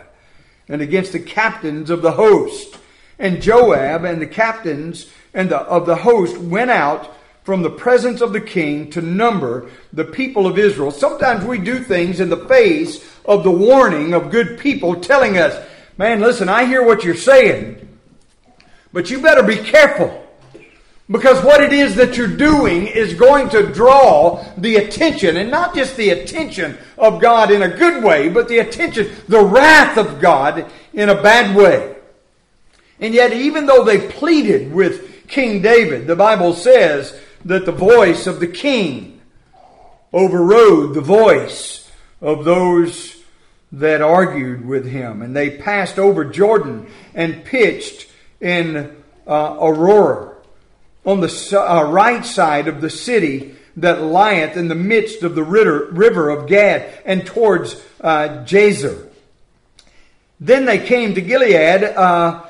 and 0.67 0.81
against 0.81 1.11
the 1.11 1.19
captains 1.19 1.89
of 1.89 2.01
the 2.01 2.11
host? 2.11 2.77
And 3.17 3.41
Joab 3.41 4.03
and 4.03 4.21
the 4.21 4.27
captains 4.27 5.09
and 5.35 5.51
the, 5.51 5.59
of 5.59 5.85
the 5.85 5.97
host 5.97 6.37
went 6.37 6.71
out 6.71 7.13
from 7.43 7.61
the 7.61 7.69
presence 7.69 8.21
of 8.21 8.33
the 8.33 8.41
king 8.41 8.89
to 8.89 9.01
number 9.01 9.69
the 9.93 10.05
people 10.05 10.47
of 10.47 10.57
Israel. 10.57 10.89
Sometimes 10.89 11.45
we 11.45 11.59
do 11.59 11.77
things 11.77 12.19
in 12.19 12.29
the 12.29 12.47
face 12.47 13.07
of 13.23 13.43
the 13.43 13.51
warning 13.51 14.15
of 14.15 14.31
good 14.31 14.57
people 14.57 14.99
telling 14.99 15.37
us, 15.37 15.63
man, 15.95 16.21
listen, 16.21 16.49
I 16.49 16.65
hear 16.65 16.83
what 16.83 17.03
you're 17.03 17.13
saying, 17.13 17.87
but 18.91 19.11
you 19.11 19.21
better 19.21 19.43
be 19.43 19.57
careful. 19.57 20.23
Because 21.07 21.43
what 21.43 21.61
it 21.61 21.71
is 21.71 21.93
that 21.97 22.17
you're 22.17 22.27
doing 22.27 22.87
is 22.87 23.13
going 23.13 23.49
to 23.49 23.71
draw 23.71 24.43
the 24.57 24.77
attention, 24.77 25.37
and 25.37 25.51
not 25.51 25.75
just 25.75 25.95
the 25.97 26.09
attention 26.09 26.79
of 26.97 27.21
God 27.21 27.51
in 27.51 27.61
a 27.61 27.77
good 27.77 28.03
way, 28.03 28.27
but 28.27 28.47
the 28.47 28.57
attention, 28.57 29.11
the 29.27 29.43
wrath 29.45 29.99
of 29.99 30.19
God 30.19 30.65
in 30.93 31.09
a 31.09 31.21
bad 31.21 31.55
way. 31.55 31.95
And 32.99 33.13
yet, 33.13 33.33
even 33.33 33.67
though 33.67 33.83
they 33.83 34.09
pleaded 34.09 34.73
with 34.73 35.04
King 35.27 35.61
David. 35.61 36.07
The 36.07 36.15
Bible 36.15 36.53
says 36.53 37.19
that 37.43 37.65
the 37.65 37.71
voice 37.71 38.27
of 38.27 38.39
the 38.39 38.47
king 38.47 39.21
overrode 40.13 40.93
the 40.93 41.01
voice 41.01 41.91
of 42.21 42.45
those 42.45 43.21
that 43.71 44.01
argued 44.01 44.65
with 44.65 44.85
him. 44.85 45.21
And 45.21 45.35
they 45.35 45.57
passed 45.57 45.99
over 45.99 46.25
Jordan 46.25 46.87
and 47.13 47.43
pitched 47.43 48.09
in 48.39 48.95
uh, 49.27 49.53
Aroer 49.55 50.35
on 51.05 51.19
the 51.19 51.57
uh, 51.59 51.83
right 51.83 52.25
side 52.25 52.67
of 52.67 52.81
the 52.81 52.89
city 52.89 53.55
that 53.77 54.01
lieth 54.01 54.55
in 54.55 54.69
the 54.69 54.75
midst 54.75 55.23
of 55.23 55.35
the 55.35 55.43
river, 55.43 55.89
river 55.91 56.29
of 56.29 56.47
Gad 56.47 56.91
and 57.05 57.25
towards 57.25 57.81
uh, 58.01 58.43
Jazer. 58.45 59.09
Then 60.39 60.65
they 60.65 60.79
came 60.79 61.15
to 61.15 61.21
Gilead 61.21 61.83
uh, 61.83 62.45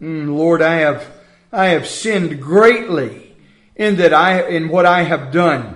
mm, 0.00 0.36
Lord, 0.36 0.62
I 0.62 0.76
have, 0.76 1.04
I 1.52 1.70
have 1.70 1.88
sinned 1.88 2.40
greatly 2.40 3.34
in 3.74 3.96
that 3.96 4.14
I, 4.14 4.46
in 4.46 4.68
what 4.68 4.86
I 4.86 5.02
have 5.02 5.32
done. 5.32 5.75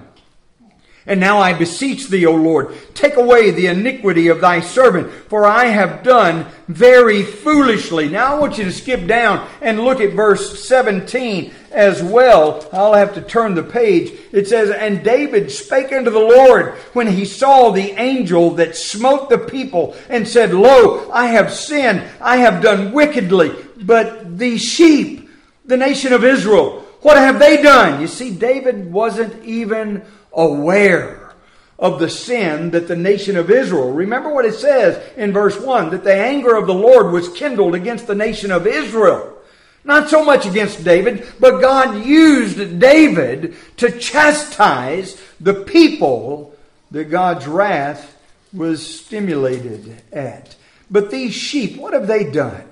And 1.07 1.19
now 1.19 1.39
I 1.39 1.55
beseech 1.55 2.09
thee, 2.09 2.27
O 2.27 2.35
Lord, 2.35 2.75
take 2.95 3.17
away 3.17 3.51
the 3.51 3.69
iniquity 3.69 4.29
of 4.29 4.41
thy 4.41 4.61
servant, 4.61 5.11
for 5.11 5.47
I 5.47 5.67
have 5.67 6.03
done 6.03 6.47
very 6.69 7.23
foolishly. 7.23 8.09
Now 8.09 8.37
I 8.37 8.39
want 8.39 8.59
you 8.59 8.65
to 8.65 8.73
skip 8.73 9.07
down 9.07 9.49
and 9.63 9.81
look 9.81 10.01
at 10.01 10.13
verse 10.13 10.63
17 10.63 11.53
as 11.71 12.03
well. 12.03 12.69
I'll 12.73 12.95
have 12.95 13.15
to 13.15 13.23
turn 13.23 13.55
the 13.55 13.63
page. 13.63 14.13
It 14.31 14.47
says, 14.47 14.71
And 14.71 15.03
David 15.03 15.51
spake 15.51 15.93
unto 15.93 16.11
the 16.11 16.19
Lord 16.19 16.75
when 16.93 17.07
he 17.07 17.25
saw 17.25 17.71
the 17.71 17.93
angel 17.93 18.51
that 18.53 18.77
smote 18.77 19.31
the 19.31 19.39
people 19.39 19.97
and 20.09 20.29
said, 20.29 20.53
Lo, 20.53 21.11
I 21.11 21.29
have 21.29 21.53
sinned, 21.53 22.03
I 22.21 22.37
have 22.39 22.63
done 22.63 22.93
wickedly, 22.93 23.55
but 23.81 24.39
the 24.39 24.59
sheep, 24.59 25.31
the 25.65 25.79
nation 25.79 26.13
of 26.13 26.25
Israel, 26.25 26.85
what 27.03 27.17
have 27.17 27.39
they 27.39 27.63
done? 27.63 28.01
You 28.01 28.07
see, 28.07 28.35
David 28.35 28.93
wasn't 28.93 29.43
even 29.43 30.05
aware 30.33 31.33
of 31.79 31.99
the 31.99 32.11
sin 32.11 32.71
that 32.71 32.89
the 32.89 32.97
nation 32.97 33.37
of 33.37 33.51
Israel. 33.51 33.91
Remember 33.91 34.33
what 34.33 34.45
it 34.45 34.55
says 34.55 35.03
in 35.17 35.33
verse 35.33 35.59
1 35.59 35.91
that 35.91 36.05
the 36.05 36.15
anger 36.15 36.55
of 36.55 36.67
the 36.67 36.75
Lord 36.75 37.11
was 37.11 37.33
kindled 37.33 37.75
against 37.75 38.07
the 38.07 38.15
nation 38.15 38.53
of 38.53 38.67
Israel. 38.67 39.39
Not 39.83 40.11
so 40.11 40.23
much 40.23 40.45
against 40.45 40.85
David, 40.85 41.27
but 41.41 41.63
God 41.63 42.05
used 42.05 42.79
David 42.79 43.57
to 43.79 43.99
chastise 43.99 45.21
the 45.41 45.55
people 45.55 46.55
that 46.91 47.05
God's 47.05 47.47
wrath 47.47 48.15
was 48.53 48.87
stimulated 48.87 50.03
at. 50.13 50.55
But 50.91 51.11
these 51.11 51.33
sheep, 51.33 51.79
what 51.79 51.95
have 51.95 52.07
they 52.07 52.31
done? 52.31 52.65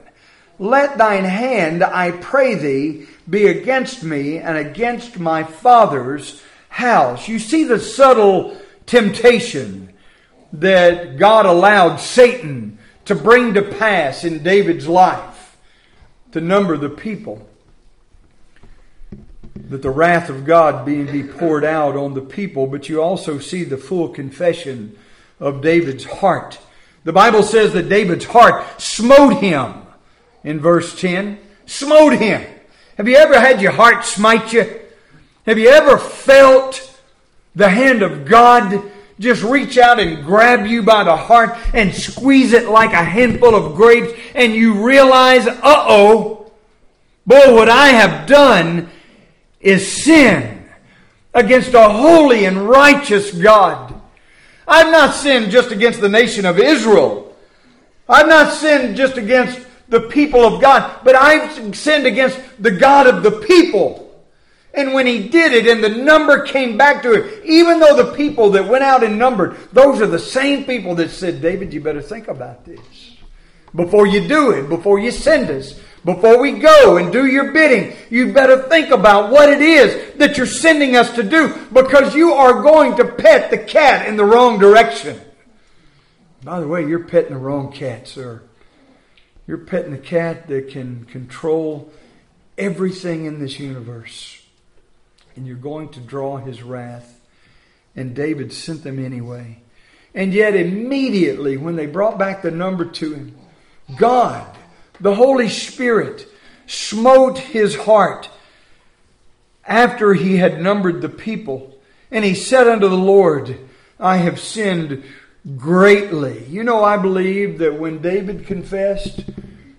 Let 0.59 0.99
thine 0.99 1.25
hand, 1.25 1.83
I 1.83 2.11
pray 2.11 2.57
thee, 2.57 3.07
be 3.31 3.47
against 3.47 4.03
me 4.03 4.39
and 4.39 4.59
against 4.59 5.19
my 5.19 5.45
fathers 5.45 6.43
house. 6.69 7.29
You 7.29 7.39
see 7.39 7.65
the 7.65 7.81
subtle 7.81 8.57
temptation 8.87 9.93
that 10.53 11.19
God 11.19 11.47
allowed 11.47 11.97
Satan 11.97 12.79
to 13.05 13.15
bring 13.15 13.55
to 13.55 13.63
pass 13.63 14.25
in 14.25 14.43
David's 14.43 14.87
life 14.87 15.57
to 16.33 16.41
number 16.41 16.77
the 16.77 16.89
people. 16.89 17.47
That 19.57 19.83
the 19.83 19.91
wrath 19.91 20.31
of 20.31 20.45
God 20.45 20.87
being 20.87 21.11
be 21.11 21.23
poured 21.23 21.65
out 21.65 21.97
on 21.97 22.15
the 22.15 22.21
people, 22.21 22.67
but 22.67 22.89
you 22.89 23.03
also 23.03 23.39
see 23.39 23.65
the 23.65 23.77
full 23.77 24.09
confession 24.09 24.97
of 25.41 25.61
David's 25.61 26.05
heart. 26.05 26.59
The 27.05 27.13
Bible 27.13 27.43
says 27.43 27.73
that 27.73 27.89
David's 27.89 28.27
heart 28.27 28.81
smote 28.81 29.43
him 29.43 29.75
in 30.45 30.61
verse 30.61 30.99
10. 30.99 31.39
Smote 31.67 32.15
him. 32.15 32.47
Have 32.97 33.09
you 33.09 33.17
ever 33.17 33.39
had 33.39 33.61
your 33.61 33.73
heart 33.73 34.05
smite 34.05 34.53
you? 34.53 34.78
Have 35.49 35.59
you 35.59 35.71
ever 35.71 35.97
felt 35.97 36.95
the 37.57 37.71
hand 37.71 38.03
of 38.03 38.27
God 38.27 38.83
just 39.19 39.43
reach 39.43 39.79
out 39.79 39.99
and 39.99 40.23
grab 40.23 40.67
you 40.67 40.83
by 40.83 41.05
the 41.05 41.17
heart 41.17 41.57
and 41.73 41.95
squeeze 41.95 42.53
it 42.53 42.69
like 42.69 42.93
a 42.93 43.03
handful 43.03 43.55
of 43.55 43.75
grapes 43.75 44.13
and 44.35 44.53
you 44.53 44.85
realize, 44.85 45.47
uh 45.47 45.57
oh, 45.65 46.53
boy, 47.27 47.55
what 47.55 47.71
I 47.71 47.87
have 47.87 48.29
done 48.29 48.91
is 49.59 49.91
sin 49.91 50.69
against 51.33 51.73
a 51.73 51.89
holy 51.89 52.45
and 52.45 52.69
righteous 52.69 53.33
God. 53.33 53.99
I've 54.67 54.93
not 54.93 55.15
sinned 55.15 55.51
just 55.51 55.71
against 55.71 56.03
the 56.03 56.11
nation 56.11 56.45
of 56.45 56.59
Israel. 56.59 57.35
I've 58.07 58.29
not 58.29 58.53
sinned 58.53 58.99
just 58.99 59.17
against 59.17 59.67
the 59.89 60.01
people 60.01 60.45
of 60.45 60.61
God, 60.61 61.01
but 61.05 61.15
I've 61.15 61.75
sinned 61.75 62.05
against 62.05 62.39
the 62.63 62.71
God 62.71 63.07
of 63.07 63.23
the 63.23 63.31
people. 63.47 64.08
And 64.79 64.95
when 64.95 65.09
he 65.09 65.29
did 65.29 65.53
it 65.53 65.67
and 65.67 65.83
the 65.83 65.89
number 65.89 66.45
came 66.45 66.77
back 66.77 67.03
to 67.03 67.13
him, 67.13 67.43
even 67.45 67.81
though 67.81 67.97
the 67.97 68.15
people 68.15 68.51
that 68.51 68.69
went 68.69 68.85
out 68.85 69.03
and 69.03 69.19
numbered, 69.19 69.57
those 69.73 70.01
are 70.01 70.07
the 70.07 70.21
same 70.21 70.67
people 70.67 70.95
that 70.95 71.11
said, 71.11 71.43
David, 71.43 71.75
you 71.75 71.81
better 71.81 72.01
think 72.01 72.29
about 72.29 72.65
this. 72.65 73.17
Before 73.75 74.07
you 74.07 74.29
do 74.29 74.53
it, 74.53 74.69
before 74.69 75.01
you 75.01 75.11
send 75.11 75.51
us, 75.51 75.81
before 76.05 76.41
we 76.41 76.61
go 76.61 76.97
and 76.97 77.13
do 77.13 77.27
your 77.27 77.51
bidding, 77.51 77.97
you 78.09 78.33
better 78.33 78.69
think 78.69 78.91
about 78.91 79.33
what 79.33 79.49
it 79.49 79.61
is 79.61 80.17
that 80.19 80.37
you're 80.37 80.47
sending 80.47 80.95
us 80.95 81.11
to 81.17 81.25
do 81.25 81.53
because 81.73 82.15
you 82.15 82.35
are 82.35 82.63
going 82.63 82.97
to 82.99 83.05
pet 83.05 83.51
the 83.51 83.59
cat 83.59 84.07
in 84.07 84.17
the 84.17 84.25
wrong 84.25 84.61
direction. 84.61 85.21
By 86.45 86.61
the 86.61 86.69
way, 86.69 86.87
you're 86.87 87.03
petting 87.03 87.33
the 87.33 87.39
wrong 87.39 87.73
cat, 87.73 88.07
sir. 88.07 88.45
You're 89.49 89.59
petting 89.59 89.91
the 89.91 89.99
cat 89.99 90.47
that 90.47 90.69
can 90.69 91.05
control 91.07 91.91
everything 92.57 93.25
in 93.25 93.41
this 93.41 93.59
universe 93.59 94.38
and 95.39 95.47
you're 95.47 95.57
going 95.57 95.89
to 95.91 96.01
draw 96.01 96.37
his 96.37 96.65
wrath. 96.65 97.21
And 97.95 98.15
David 98.15 98.53
sent 98.53 98.83
them 98.83 99.03
anyway. 99.03 99.61
And 100.13 100.35
yet, 100.35 100.57
immediately, 100.57 101.57
when 101.57 101.77
they 101.77 101.87
brought 101.87 102.19
back 102.19 102.43
the 102.43 102.51
number 102.51 102.85
to 102.85 103.15
him, 103.15 103.37
God, 103.97 104.59
the 105.01 105.15
Holy 105.15 105.49
Spirit, 105.49 106.27
smote 106.67 107.39
his 107.39 107.77
heart 107.77 108.29
after 109.65 110.13
he 110.13 110.39
had 110.39 110.61
numbered 110.61 111.03
the 111.03 111.09
people. 111.09 111.79
And 112.11 112.25
he 112.25 112.35
said 112.35 112.67
unto 112.67 112.89
the 112.89 112.97
Lord, 112.97 113.57
I 114.01 114.17
have 114.17 114.41
sinned 114.41 115.05
greatly. 115.57 116.47
You 116.47 116.65
know, 116.65 116.83
I 116.83 116.97
believe 116.97 117.59
that 117.59 117.79
when 117.79 118.03
David 118.03 118.45
confessed 118.45 119.25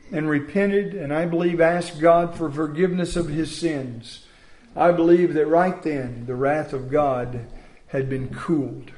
and 0.09 0.29
repented, 0.29 0.93
and 0.95 1.13
I 1.13 1.25
believe 1.25 1.59
asked 1.59 1.99
God 1.99 2.35
for 2.37 2.49
forgiveness 2.49 3.17
of 3.17 3.27
his 3.27 3.53
sins, 3.53 4.25
I 4.75 4.91
believe 4.91 5.33
that 5.33 5.47
right 5.47 5.81
then 5.81 6.25
the 6.25 6.35
wrath 6.35 6.73
of 6.73 6.89
God 6.91 7.47
had 7.87 8.09
been 8.09 8.33
cooled. 8.33 8.91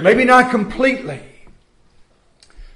Maybe 0.00 0.24
not 0.24 0.50
completely, 0.50 1.20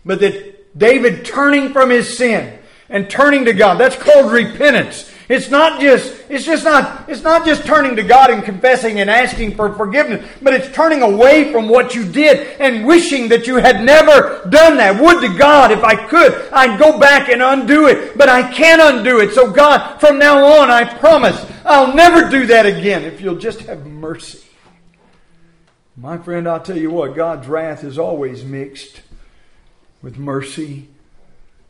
but 0.05 0.21
that 0.21 0.79
David 0.79 1.25
turning 1.25 1.73
from 1.73 1.91
his 1.91 2.17
sin 2.17 2.59
and 2.89 3.11
turning 3.11 3.45
to 3.47 3.53
God, 3.53 3.79
that's 3.79 3.97
called 3.97 4.33
repentance. 4.33 5.11
It's 5.29 5.51
not 5.51 5.81
just, 5.81 6.15
it's 6.29 6.45
just 6.45 6.65
not, 6.65 7.09
it's 7.09 7.23
not 7.23 7.45
just 7.45 7.65
turning 7.65 7.97
to 7.97 8.05
God 8.05 8.31
and 8.31 8.45
confessing 8.45 9.01
and 9.01 9.11
asking 9.11 9.57
for 9.57 9.75
forgiveness, 9.75 10.25
but 10.41 10.55
it's 10.55 10.73
turning 10.73 11.03
away 11.03 11.51
from 11.51 11.69
what 11.69 11.97
you 11.97 12.05
did 12.05 12.61
and 12.61 12.87
wishing 12.87 13.29
that 13.31 13.47
you 13.47 13.57
had 13.57 13.85
never 13.85 14.47
done 14.49 14.77
that. 14.77 15.01
Would 15.01 15.21
to 15.23 15.37
God, 15.37 15.73
if 15.73 15.83
I 15.83 15.97
could, 16.07 16.33
I'd 16.53 16.79
go 16.79 16.99
back 16.99 17.29
and 17.29 17.43
undo 17.43 17.89
it, 17.89 18.17
but 18.17 18.29
I 18.29 18.53
can't 18.53 18.81
undo 18.81 19.19
it. 19.19 19.33
So 19.33 19.51
God, 19.51 19.99
from 19.99 20.21
now 20.21 20.45
on, 20.61 20.71
I 20.71 20.85
promise 20.99 21.45
I'll 21.65 21.93
never 21.93 22.31
do 22.31 22.47
that 22.47 22.65
again 22.65 23.03
if 23.03 23.21
you'll 23.21 23.37
just 23.37 23.61
have 23.63 23.85
mercy. 23.85 24.47
My 25.97 26.19
friend, 26.19 26.47
I'll 26.47 26.61
tell 26.61 26.79
you 26.79 26.93
what, 26.93 27.17
God's 27.17 27.49
wrath 27.49 27.83
is 27.83 27.99
always 27.99 28.45
mixed 28.45 29.01
with 30.03 30.19
mercy 30.19 30.89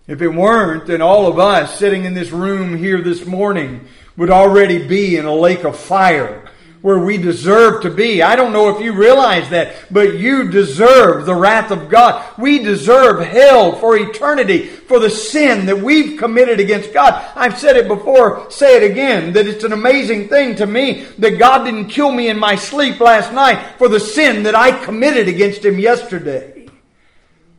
if 0.07 0.23
it 0.23 0.29
weren't, 0.29 0.87
then 0.87 1.03
all 1.03 1.27
of 1.27 1.39
us 1.39 1.79
sitting 1.79 2.05
in 2.05 2.15
this 2.15 2.31
room 2.31 2.77
here 2.77 3.03
this 3.03 3.27
morning 3.27 3.87
would 4.17 4.31
already 4.31 4.87
be 4.87 5.17
in 5.17 5.25
a 5.25 5.35
lake 5.35 5.65
of 5.65 5.79
fire 5.79 6.49
where 6.87 6.99
we 7.01 7.19
deserve 7.19 7.83
to 7.83 7.91
be. 7.91 8.23
I 8.23 8.37
don't 8.37 8.53
know 8.53 8.69
if 8.69 8.81
you 8.81 8.93
realize 8.93 9.51
that, 9.51 9.75
but 9.91 10.19
you 10.19 10.49
deserve 10.53 11.27
the 11.27 11.35
wrath 11.35 11.73
of 11.73 11.89
God. 11.89 12.25
We 12.39 12.61
deserve 12.61 13.27
hell 13.27 13.73
for 13.73 13.97
eternity 13.97 14.67
for 14.67 15.01
the 15.01 15.11
sin 15.11 15.67
that 15.67 15.79
we've 15.79 16.17
committed 16.17 16.61
against 16.61 16.95
God. 16.95 17.29
I've 17.35 17.59
said 17.59 17.77
it 17.77 17.89
before, 17.89 18.49
say 18.53 18.77
it 18.77 18.89
again, 18.89 19.33
that 19.33 19.49
it's 19.49 19.65
an 19.65 19.73
amazing 19.73 20.29
thing 20.29 20.55
to 20.57 20.67
me 20.67 21.07
that 21.19 21.41
God 21.41 21.65
didn't 21.65 21.89
kill 21.89 22.13
me 22.13 22.29
in 22.29 22.39
my 22.39 22.55
sleep 22.55 23.01
last 23.01 23.33
night 23.33 23.79
for 23.79 23.89
the 23.89 23.99
sin 23.99 24.45
that 24.45 24.55
I 24.55 24.85
committed 24.85 25.27
against 25.27 25.65
Him 25.65 25.81
yesterday. 25.81 26.69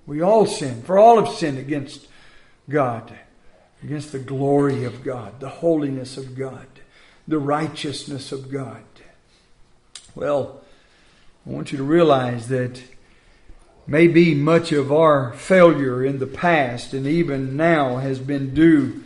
We 0.05 0.21
all 0.21 0.45
sin, 0.45 0.83
for 0.83 0.97
all 0.97 1.21
have 1.21 1.36
sinned 1.36 1.57
against 1.57 2.06
God, 2.69 3.17
against 3.84 4.12
the 4.12 4.19
glory 4.19 4.84
of 4.84 5.03
God, 5.03 5.39
the 5.39 5.49
holiness 5.49 6.17
of 6.17 6.36
God, 6.36 6.67
the 7.27 7.39
righteousness 7.39 8.32
of 8.32 8.51
God. 8.51 8.84
Well, 10.15 10.62
I 11.45 11.51
want 11.51 11.71
you 11.71 11.77
to 11.77 11.84
realize 11.84 12.47
that 12.47 12.82
maybe 13.86 14.34
much 14.36 14.71
of 14.71 14.91
our 14.91 15.32
failure 15.34 16.03
in 16.03 16.19
the 16.19 16.27
past 16.27 16.93
and 16.93 17.08
even 17.08 17.56
now 17.56 17.97
has 17.97 18.19
been 18.19 18.53
due 18.53 19.03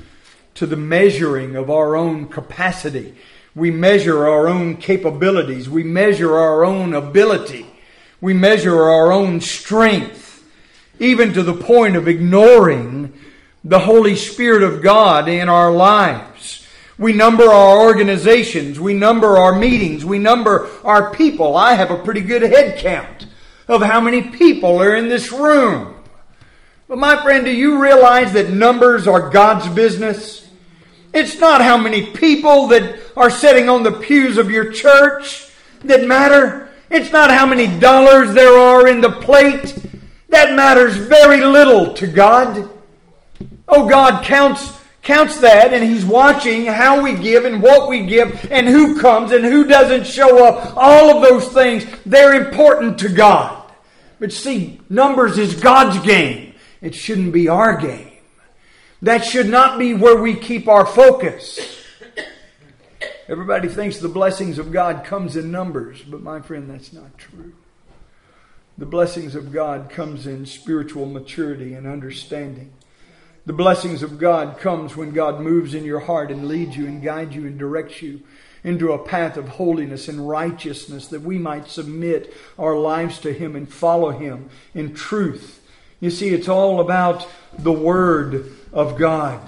to 0.55 0.65
the 0.65 0.75
measuring 0.75 1.55
of 1.55 1.69
our 1.69 1.95
own 1.95 2.27
capacity. 2.27 3.13
We 3.53 3.69
measure 3.69 4.27
our 4.27 4.47
own 4.47 4.77
capabilities. 4.77 5.69
We 5.69 5.83
measure 5.83 6.37
our 6.37 6.63
own 6.63 6.93
ability. 6.93 7.67
We 8.19 8.33
measure 8.33 8.83
our 8.83 9.11
own 9.11 9.41
strength, 9.41 10.43
even 10.99 11.33
to 11.33 11.43
the 11.43 11.53
point 11.53 11.95
of 11.95 12.07
ignoring 12.07 13.13
the 13.63 13.79
Holy 13.79 14.15
Spirit 14.15 14.63
of 14.63 14.81
God 14.81 15.27
in 15.27 15.49
our 15.49 15.71
lives. 15.71 16.65
We 16.97 17.13
number 17.13 17.45
our 17.45 17.79
organizations. 17.79 18.79
We 18.79 18.93
number 18.93 19.37
our 19.37 19.57
meetings. 19.57 20.05
We 20.05 20.19
number 20.19 20.69
our 20.83 21.13
people. 21.13 21.55
I 21.55 21.73
have 21.73 21.91
a 21.91 22.03
pretty 22.03 22.21
good 22.21 22.41
head 22.41 22.79
count 22.79 23.27
of 23.67 23.81
how 23.81 24.01
many 24.01 24.21
people 24.21 24.81
are 24.81 24.95
in 24.95 25.09
this 25.09 25.31
room. 25.31 25.95
But 26.87 26.97
my 26.97 27.21
friend, 27.23 27.45
do 27.45 27.51
you 27.51 27.81
realize 27.81 28.33
that 28.33 28.49
numbers 28.49 29.07
are 29.07 29.29
God's 29.29 29.67
business? 29.69 30.49
It's 31.13 31.39
not 31.39 31.61
how 31.61 31.77
many 31.77 32.07
people 32.07 32.67
that 32.67 32.99
are 33.15 33.29
sitting 33.29 33.69
on 33.69 33.83
the 33.83 33.91
pews 33.91 34.37
of 34.37 34.51
your 34.51 34.71
church 34.71 35.49
that 35.83 36.07
matter. 36.07 36.69
It's 36.89 37.11
not 37.11 37.31
how 37.31 37.45
many 37.45 37.79
dollars 37.79 38.33
there 38.33 38.57
are 38.57 38.87
in 38.87 39.01
the 39.01 39.11
plate. 39.11 39.75
That 40.29 40.55
matters 40.55 40.95
very 40.95 41.43
little 41.43 41.93
to 41.95 42.07
God. 42.07 42.69
Oh, 43.71 43.87
God 43.89 44.23
counts 44.23 44.79
counts 45.01 45.39
that 45.39 45.73
and 45.73 45.83
he's 45.83 46.05
watching 46.05 46.65
how 46.65 47.01
we 47.01 47.15
give 47.15 47.45
and 47.45 47.61
what 47.61 47.89
we 47.89 48.05
give 48.05 48.51
and 48.51 48.67
who 48.67 48.99
comes 48.99 49.31
and 49.31 49.43
who 49.43 49.65
doesn't 49.65 50.05
show 50.05 50.45
up. 50.45 50.77
All 50.77 51.09
of 51.15 51.23
those 51.27 51.47
things, 51.51 51.85
they're 52.05 52.45
important 52.45 52.99
to 52.99 53.09
God. 53.09 53.63
But 54.19 54.31
see, 54.31 54.79
numbers 54.89 55.37
is 55.37 55.55
God's 55.55 55.97
game. 56.05 56.53
It 56.81 56.93
shouldn't 56.93 57.33
be 57.33 57.47
our 57.47 57.75
game. 57.77 58.11
That 59.01 59.25
should 59.25 59.49
not 59.49 59.79
be 59.79 59.95
where 59.95 60.21
we 60.21 60.35
keep 60.35 60.67
our 60.67 60.85
focus. 60.85 61.79
Everybody 63.27 63.67
thinks 63.67 63.97
the 63.97 64.09
blessings 64.09 64.59
of 64.59 64.71
God 64.71 65.05
comes 65.05 65.35
in 65.35 65.51
numbers, 65.51 66.01
but 66.03 66.21
my 66.21 66.41
friend, 66.41 66.69
that's 66.69 66.93
not 66.93 67.17
true. 67.17 67.53
The 68.77 68.85
blessings 68.85 69.35
of 69.35 69.51
God 69.51 69.89
comes 69.89 70.27
in 70.27 70.45
spiritual 70.45 71.05
maturity 71.05 71.73
and 71.73 71.87
understanding. 71.87 72.71
The 73.45 73.53
blessings 73.53 74.03
of 74.03 74.19
God 74.19 74.59
comes 74.59 74.95
when 74.95 75.11
God 75.11 75.41
moves 75.41 75.73
in 75.73 75.83
your 75.83 76.01
heart 76.01 76.29
and 76.29 76.47
leads 76.47 76.77
you 76.77 76.85
and 76.85 77.01
guides 77.01 77.35
you 77.35 77.47
and 77.47 77.57
directs 77.57 78.01
you 78.01 78.21
into 78.63 78.91
a 78.91 79.03
path 79.03 79.35
of 79.35 79.47
holiness 79.47 80.07
and 80.07 80.29
righteousness 80.29 81.07
that 81.07 81.21
we 81.21 81.39
might 81.39 81.67
submit 81.67 82.31
our 82.59 82.77
lives 82.77 83.17
to 83.19 83.33
Him 83.33 83.55
and 83.55 83.71
follow 83.71 84.11
Him 84.11 84.49
in 84.75 84.93
truth. 84.93 85.65
You 85.99 86.11
see, 86.11 86.29
it's 86.29 86.47
all 86.47 86.79
about 86.79 87.27
the 87.57 87.71
Word 87.71 88.51
of 88.71 88.97
God. 88.97 89.41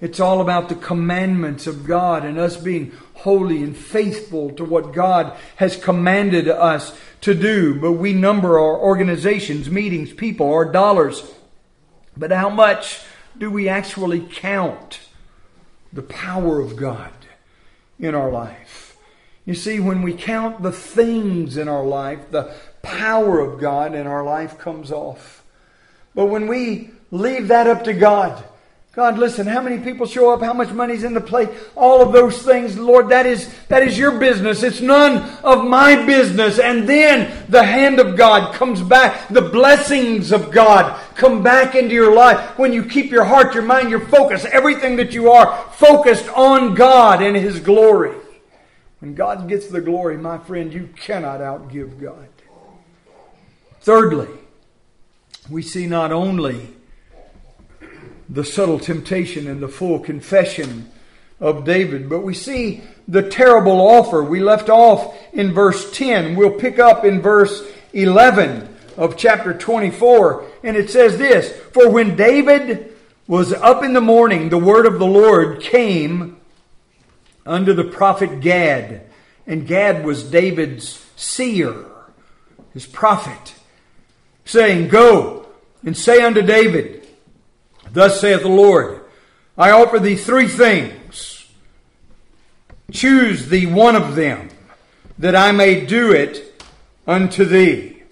It's 0.00 0.20
all 0.20 0.40
about 0.40 0.68
the 0.68 0.76
commandments 0.76 1.66
of 1.66 1.84
God 1.86 2.24
and 2.24 2.38
us 2.38 2.56
being 2.56 2.92
holy 3.14 3.62
and 3.64 3.76
faithful 3.76 4.50
to 4.52 4.64
what 4.64 4.94
God 4.94 5.36
has 5.56 5.76
commanded 5.76 6.48
us 6.48 6.96
to 7.22 7.34
do. 7.34 7.78
But 7.80 7.92
we 7.92 8.12
number 8.12 8.58
our 8.60 8.78
organizations, 8.78 9.68
meetings, 9.68 10.12
people, 10.12 10.50
our 10.52 10.64
dollars. 10.64 11.28
But 12.16 12.32
how 12.32 12.48
much 12.48 13.00
do 13.38 13.50
we 13.50 13.68
actually 13.68 14.20
count 14.20 15.00
the 15.92 16.02
power 16.02 16.60
of 16.60 16.76
God 16.76 17.12
in 17.98 18.14
our 18.14 18.30
life? 18.30 18.96
You 19.46 19.54
see, 19.54 19.80
when 19.80 20.02
we 20.02 20.12
count 20.12 20.62
the 20.62 20.72
things 20.72 21.56
in 21.56 21.68
our 21.68 21.84
life, 21.84 22.30
the 22.30 22.54
power 22.82 23.40
of 23.40 23.60
God 23.60 23.94
in 23.94 24.06
our 24.06 24.22
life 24.22 24.58
comes 24.58 24.92
off. 24.92 25.42
But 26.14 26.26
when 26.26 26.46
we 26.46 26.90
leave 27.10 27.48
that 27.48 27.66
up 27.66 27.84
to 27.84 27.92
God, 27.92 28.44
God, 28.92 29.18
listen, 29.18 29.46
how 29.46 29.62
many 29.62 29.78
people 29.78 30.04
show 30.04 30.32
up, 30.34 30.42
how 30.42 30.52
much 30.52 30.70
money's 30.70 31.04
in 31.04 31.14
the 31.14 31.20
plate, 31.20 31.48
all 31.76 32.02
of 32.02 32.12
those 32.12 32.42
things, 32.42 32.76
Lord, 32.76 33.10
that 33.10 33.24
is, 33.24 33.48
that 33.68 33.84
is 33.84 33.96
your 33.96 34.18
business. 34.18 34.64
It's 34.64 34.80
none 34.80 35.18
of 35.44 35.64
my 35.64 36.04
business. 36.04 36.58
And 36.58 36.88
then 36.88 37.46
the 37.48 37.62
hand 37.62 38.00
of 38.00 38.16
God 38.16 38.52
comes 38.52 38.82
back. 38.82 39.28
The 39.28 39.42
blessings 39.42 40.32
of 40.32 40.50
God 40.50 41.00
come 41.14 41.40
back 41.40 41.76
into 41.76 41.94
your 41.94 42.12
life 42.12 42.58
when 42.58 42.72
you 42.72 42.84
keep 42.84 43.12
your 43.12 43.24
heart, 43.24 43.54
your 43.54 43.62
mind, 43.62 43.90
your 43.90 44.04
focus, 44.06 44.44
everything 44.46 44.96
that 44.96 45.14
you 45.14 45.30
are 45.30 45.56
focused 45.74 46.28
on 46.30 46.74
God 46.74 47.22
and 47.22 47.36
His 47.36 47.60
glory. 47.60 48.16
When 48.98 49.14
God 49.14 49.48
gets 49.48 49.68
the 49.68 49.80
glory, 49.80 50.18
my 50.18 50.38
friend, 50.38 50.72
you 50.72 50.88
cannot 50.96 51.38
outgive 51.38 52.00
God. 52.00 52.28
Thirdly, 53.82 54.28
we 55.48 55.62
see 55.62 55.86
not 55.86 56.10
only 56.10 56.74
the 58.30 58.44
subtle 58.44 58.78
temptation 58.78 59.48
and 59.48 59.60
the 59.60 59.68
full 59.68 59.98
confession 59.98 60.90
of 61.40 61.64
David. 61.64 62.08
But 62.08 62.20
we 62.20 62.34
see 62.34 62.82
the 63.08 63.28
terrible 63.28 63.80
offer. 63.80 64.22
We 64.22 64.40
left 64.40 64.68
off 64.68 65.16
in 65.32 65.52
verse 65.52 65.90
10. 65.92 66.36
We'll 66.36 66.58
pick 66.58 66.78
up 66.78 67.04
in 67.04 67.20
verse 67.20 67.62
11 67.92 68.76
of 68.96 69.16
chapter 69.16 69.52
24. 69.52 70.44
And 70.62 70.76
it 70.76 70.90
says 70.90 71.18
this 71.18 71.50
For 71.72 71.90
when 71.90 72.16
David 72.16 72.94
was 73.26 73.52
up 73.52 73.82
in 73.82 73.94
the 73.94 74.00
morning, 74.00 74.48
the 74.48 74.58
word 74.58 74.86
of 74.86 74.98
the 74.98 75.06
Lord 75.06 75.60
came 75.60 76.36
unto 77.44 77.72
the 77.72 77.84
prophet 77.84 78.40
Gad. 78.40 79.06
And 79.46 79.66
Gad 79.66 80.04
was 80.04 80.22
David's 80.22 81.04
seer, 81.16 81.84
his 82.72 82.86
prophet, 82.86 83.54
saying, 84.44 84.88
Go 84.88 85.46
and 85.84 85.96
say 85.96 86.22
unto 86.22 86.42
David, 86.42 86.99
Thus 87.92 88.20
saith 88.20 88.42
the 88.42 88.48
Lord, 88.48 89.00
I 89.58 89.70
offer 89.70 89.98
thee 89.98 90.16
three 90.16 90.48
things. 90.48 91.46
Choose 92.92 93.48
thee 93.48 93.66
one 93.66 93.96
of 93.96 94.16
them, 94.16 94.48
that 95.18 95.36
I 95.36 95.52
may 95.52 95.84
do 95.84 96.12
it 96.12 96.62
unto 97.06 97.44
thee. 97.44 98.02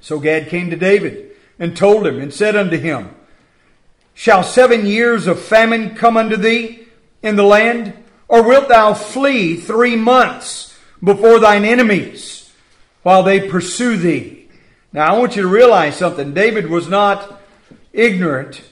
So 0.00 0.20
Gad 0.20 0.48
came 0.48 0.70
to 0.70 0.76
David 0.76 1.32
and 1.58 1.76
told 1.76 2.06
him 2.06 2.20
and 2.20 2.32
said 2.32 2.56
unto 2.56 2.78
him, 2.78 3.10
Shall 4.14 4.42
seven 4.42 4.86
years 4.86 5.26
of 5.26 5.40
famine 5.40 5.94
come 5.94 6.16
unto 6.16 6.36
thee 6.36 6.86
in 7.22 7.36
the 7.36 7.42
land? 7.42 7.92
Or 8.28 8.42
wilt 8.42 8.68
thou 8.68 8.94
flee 8.94 9.56
three 9.56 9.94
months 9.94 10.76
before 11.02 11.38
thine 11.38 11.64
enemies 11.64 12.52
while 13.02 13.22
they 13.22 13.48
pursue 13.48 13.96
thee? 13.96 14.48
Now 14.92 15.14
I 15.14 15.18
want 15.18 15.36
you 15.36 15.42
to 15.42 15.48
realize 15.48 15.96
something. 15.96 16.34
David 16.34 16.68
was 16.68 16.88
not 16.88 17.40
ignorant 17.92 18.62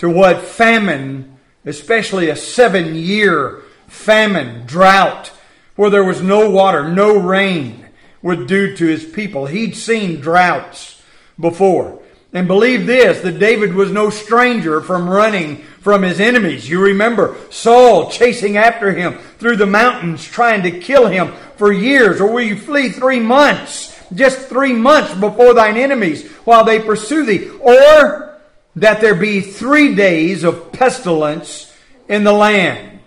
to 0.00 0.08
what 0.08 0.40
famine, 0.40 1.38
especially 1.66 2.30
a 2.30 2.36
seven 2.36 2.94
year 2.94 3.62
famine, 3.86 4.64
drought, 4.66 5.30
where 5.76 5.90
there 5.90 6.04
was 6.04 6.22
no 6.22 6.48
water, 6.48 6.88
no 6.88 7.18
rain, 7.18 7.86
would 8.22 8.46
do 8.46 8.74
to 8.76 8.86
his 8.86 9.04
people. 9.04 9.44
He'd 9.44 9.76
seen 9.76 10.20
droughts 10.20 11.02
before. 11.38 12.00
And 12.32 12.46
believe 12.46 12.86
this, 12.86 13.20
that 13.20 13.38
David 13.38 13.74
was 13.74 13.90
no 13.90 14.08
stranger 14.08 14.80
from 14.80 15.08
running 15.08 15.58
from 15.80 16.02
his 16.02 16.18
enemies. 16.18 16.68
You 16.68 16.80
remember 16.80 17.36
Saul 17.50 18.10
chasing 18.10 18.56
after 18.56 18.92
him 18.92 19.18
through 19.38 19.56
the 19.56 19.66
mountains, 19.66 20.24
trying 20.24 20.62
to 20.62 20.80
kill 20.80 21.08
him 21.08 21.32
for 21.56 21.72
years, 21.72 22.22
or 22.22 22.32
will 22.32 22.42
you 22.42 22.56
flee 22.56 22.88
three 22.88 23.20
months, 23.20 24.00
just 24.14 24.48
three 24.48 24.72
months 24.72 25.12
before 25.12 25.52
thine 25.52 25.76
enemies 25.76 26.26
while 26.44 26.64
they 26.64 26.78
pursue 26.78 27.26
thee? 27.26 27.50
Or 27.60 28.29
that 28.76 29.00
there 29.00 29.14
be 29.14 29.40
three 29.40 29.94
days 29.94 30.44
of 30.44 30.72
pestilence 30.72 31.72
in 32.08 32.24
the 32.24 32.32
land. 32.32 33.00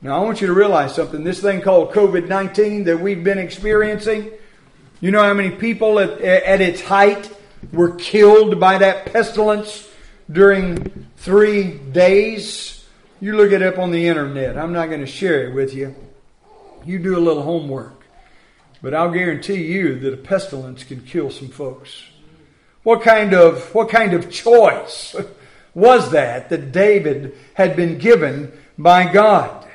Now, 0.00 0.20
I 0.20 0.24
want 0.24 0.40
you 0.40 0.46
to 0.46 0.52
realize 0.52 0.94
something. 0.94 1.24
This 1.24 1.40
thing 1.40 1.60
called 1.60 1.92
COVID 1.92 2.28
19 2.28 2.84
that 2.84 3.00
we've 3.00 3.24
been 3.24 3.38
experiencing, 3.38 4.30
you 5.00 5.10
know 5.10 5.22
how 5.22 5.34
many 5.34 5.50
people 5.50 5.98
at, 5.98 6.20
at 6.20 6.60
its 6.60 6.80
height 6.80 7.30
were 7.72 7.92
killed 7.96 8.60
by 8.60 8.78
that 8.78 9.12
pestilence 9.12 9.88
during 10.30 11.06
three 11.16 11.72
days? 11.72 12.86
You 13.20 13.36
look 13.36 13.50
it 13.50 13.62
up 13.62 13.78
on 13.78 13.90
the 13.90 14.06
internet. 14.06 14.56
I'm 14.56 14.72
not 14.72 14.88
going 14.88 15.00
to 15.00 15.06
share 15.06 15.48
it 15.48 15.54
with 15.54 15.74
you. 15.74 15.94
You 16.84 16.98
do 17.00 17.18
a 17.18 17.20
little 17.20 17.42
homework. 17.42 17.94
But 18.80 18.94
I'll 18.94 19.10
guarantee 19.10 19.64
you 19.64 19.98
that 20.00 20.14
a 20.14 20.16
pestilence 20.16 20.84
can 20.84 21.00
kill 21.00 21.30
some 21.30 21.48
folks. 21.48 22.04
What 22.82 23.02
kind 23.02 23.34
of, 23.34 23.74
what 23.74 23.88
kind 23.88 24.14
of 24.14 24.30
choice 24.30 25.14
was 25.74 26.10
that 26.12 26.48
that 26.48 26.72
David 26.72 27.36
had 27.54 27.76
been 27.76 27.98
given 27.98 28.52
by 28.76 29.12
God? 29.12 29.66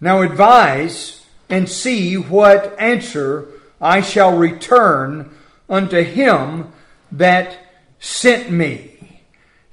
Now 0.00 0.22
advise 0.22 1.24
and 1.48 1.68
see 1.68 2.16
what 2.16 2.78
answer 2.78 3.48
I 3.80 4.00
shall 4.00 4.36
return 4.36 5.30
unto 5.68 6.02
him 6.02 6.72
that 7.12 7.58
sent 7.98 8.50
me 8.50 8.93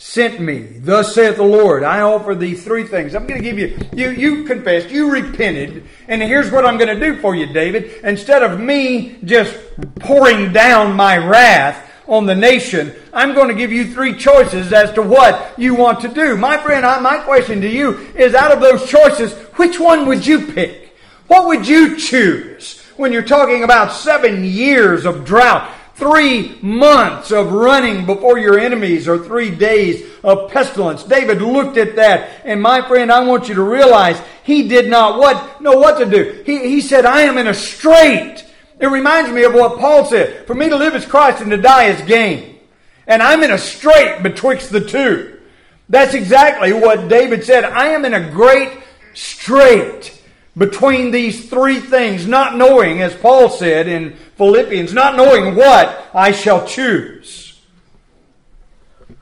sent 0.02 0.42
me. 0.42 0.62
Thus 0.80 1.14
saith 1.14 1.36
the 1.36 1.44
Lord, 1.44 1.84
I 1.84 2.02
offer 2.02 2.34
thee 2.34 2.56
three 2.56 2.86
things. 2.86 3.14
I'm 3.14 3.28
going 3.28 3.40
to 3.40 3.48
give 3.48 3.60
you, 3.60 3.78
you, 3.94 4.10
you 4.10 4.44
confessed, 4.46 4.90
you 4.90 5.12
repented, 5.12 5.88
and 6.08 6.24
here's 6.24 6.52
what 6.52 6.66
I'm 6.66 6.80
going 6.80 7.00
to 7.00 7.00
do 7.00 7.22
for 7.22 7.36
you, 7.36 7.54
David. 7.54 8.04
Instead 8.04 8.42
of 8.42 8.60
me 8.60 9.20
just 9.24 9.56
pouring 10.00 10.52
down 10.52 10.96
my 10.96 11.18
wrath 11.18 11.88
on 12.08 12.26
the 12.26 12.34
nation, 12.34 12.96
I'm 13.14 13.36
going 13.36 13.50
to 13.50 13.54
give 13.54 13.72
you 13.72 13.94
three 13.94 14.18
choices 14.18 14.74
as 14.74 14.92
to 14.94 15.04
what 15.04 15.54
you 15.60 15.76
want 15.76 16.00
to 16.00 16.08
do. 16.08 16.36
My 16.36 16.58
friend, 16.58 16.82
my 17.04 17.20
question 17.20 17.62
to 17.62 17.70
you 17.70 18.00
is 18.16 18.34
out 18.34 18.52
of 18.52 18.60
those 18.60 18.90
choices, 18.90 19.34
which 19.58 19.80
one 19.80 20.08
would 20.08 20.26
you 20.26 20.48
pick? 20.48 20.98
What 21.28 21.46
would 21.46 21.68
you 21.68 21.96
choose 21.96 22.82
when 22.98 23.14
you're 23.14 23.22
talking 23.22 23.64
about 23.64 23.92
seven 23.92 24.46
years 24.46 25.06
of 25.06 25.26
drought? 25.26 25.72
Three 26.02 26.58
months 26.64 27.32
of 27.32 27.54
running 27.54 28.08
before 28.08 28.40
your 28.40 28.58
enemies 28.58 29.08
or 29.08 29.20
three 29.20 29.52
days 29.52 30.04
of 30.24 30.50
pestilence. 30.50 31.04
David 31.04 31.44
looked 31.44 31.78
at 31.78 31.96
that, 31.98 32.42
and 32.44 32.60
my 32.60 32.82
friend, 32.88 33.12
I 33.12 33.24
want 33.24 33.48
you 33.48 33.54
to 33.54 33.62
realize 33.62 34.20
he 34.44 34.68
did 34.68 34.90
not 34.90 35.20
what 35.20 35.62
know 35.62 35.78
what 35.78 36.00
to 36.00 36.06
do. 36.08 36.42
He, 36.44 36.58
he 36.68 36.82
said, 36.82 37.06
I 37.06 37.22
am 37.22 37.38
in 37.38 37.46
a 37.46 37.54
strait. 37.54 38.44
It 38.80 38.88
reminds 38.88 39.30
me 39.30 39.44
of 39.44 39.54
what 39.54 39.80
Paul 39.80 40.06
said. 40.06 40.48
For 40.48 40.56
me 40.56 40.70
to 40.70 40.76
live 40.76 40.96
is 40.96 41.06
Christ 41.06 41.40
and 41.44 41.52
to 41.52 41.58
die 41.58 41.90
is 41.90 42.02
gain. 42.08 42.58
And 43.06 43.22
I'm 43.22 43.44
in 43.44 43.52
a 43.52 43.60
strait 43.60 44.24
betwixt 44.24 44.72
the 44.72 44.82
two. 44.82 45.40
That's 45.88 46.16
exactly 46.16 46.74
what 46.74 47.10
David 47.10 47.44
said. 47.44 47.64
I 47.64 47.90
am 47.90 48.06
in 48.06 48.16
a 48.16 48.32
great 48.32 48.72
strait 49.14 50.20
between 50.58 51.12
these 51.12 51.50
three 51.50 51.80
things, 51.80 52.28
not 52.28 52.56
knowing, 52.56 53.02
as 53.02 53.16
Paul 53.16 53.50
said 53.50 53.88
in 53.88 54.16
Philippians, 54.36 54.94
not 54.94 55.16
knowing 55.16 55.56
what 55.56 56.10
I 56.14 56.32
shall 56.32 56.68
choose. 56.68 57.60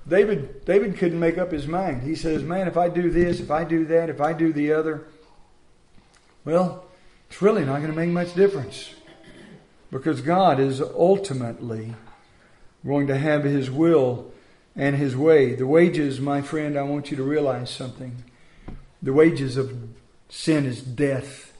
David, 0.07 0.65
David 0.65 0.97
couldn't 0.97 1.19
make 1.19 1.37
up 1.37 1.51
his 1.51 1.67
mind. 1.67 2.01
He 2.01 2.15
says, 2.15 2.41
Man, 2.41 2.67
if 2.67 2.77
I 2.77 2.89
do 2.89 3.11
this, 3.11 3.39
if 3.39 3.51
I 3.51 3.63
do 3.63 3.85
that, 3.85 4.09
if 4.09 4.19
I 4.19 4.33
do 4.33 4.51
the 4.51 4.73
other, 4.73 5.05
well, 6.45 6.85
it's 7.29 7.41
really 7.43 7.63
not 7.63 7.77
going 7.77 7.91
to 7.91 7.95
make 7.95 8.09
much 8.09 8.33
difference. 8.33 8.89
Because 9.91 10.21
God 10.21 10.59
is 10.59 10.81
ultimately 10.81 11.93
going 12.85 13.07
to 13.07 13.17
have 13.17 13.43
His 13.43 13.69
will 13.69 14.31
and 14.75 14.95
His 14.95 15.15
way. 15.15 15.53
The 15.53 15.67
wages, 15.67 16.19
my 16.19 16.41
friend, 16.41 16.77
I 16.77 16.83
want 16.83 17.11
you 17.11 17.17
to 17.17 17.23
realize 17.23 17.69
something. 17.69 18.23
The 19.01 19.13
wages 19.13 19.57
of 19.57 19.77
sin 20.29 20.65
is 20.65 20.81
death. 20.81 21.51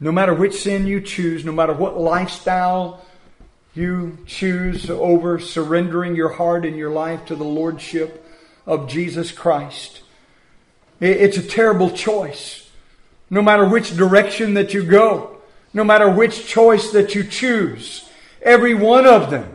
No 0.00 0.12
matter 0.12 0.32
which 0.32 0.62
sin 0.62 0.86
you 0.86 1.00
choose, 1.00 1.44
no 1.44 1.52
matter 1.52 1.72
what 1.72 1.98
lifestyle 1.98 3.04
you 3.74 4.18
choose 4.26 4.88
over 4.90 5.38
surrendering 5.38 6.16
your 6.16 6.30
heart 6.30 6.64
and 6.64 6.76
your 6.76 6.90
life 6.90 7.26
to 7.26 7.36
the 7.36 7.44
Lordship 7.44 8.24
of 8.64 8.88
Jesus 8.88 9.32
Christ, 9.32 10.02
it's 11.00 11.36
a 11.36 11.42
terrible 11.42 11.90
choice. 11.90 12.70
No 13.30 13.42
matter 13.42 13.68
which 13.68 13.96
direction 13.96 14.54
that 14.54 14.72
you 14.72 14.84
go, 14.84 15.36
no 15.74 15.84
matter 15.84 16.08
which 16.08 16.46
choice 16.46 16.90
that 16.92 17.14
you 17.14 17.24
choose, 17.24 18.08
every 18.42 18.74
one 18.74 19.06
of 19.06 19.30
them 19.30 19.54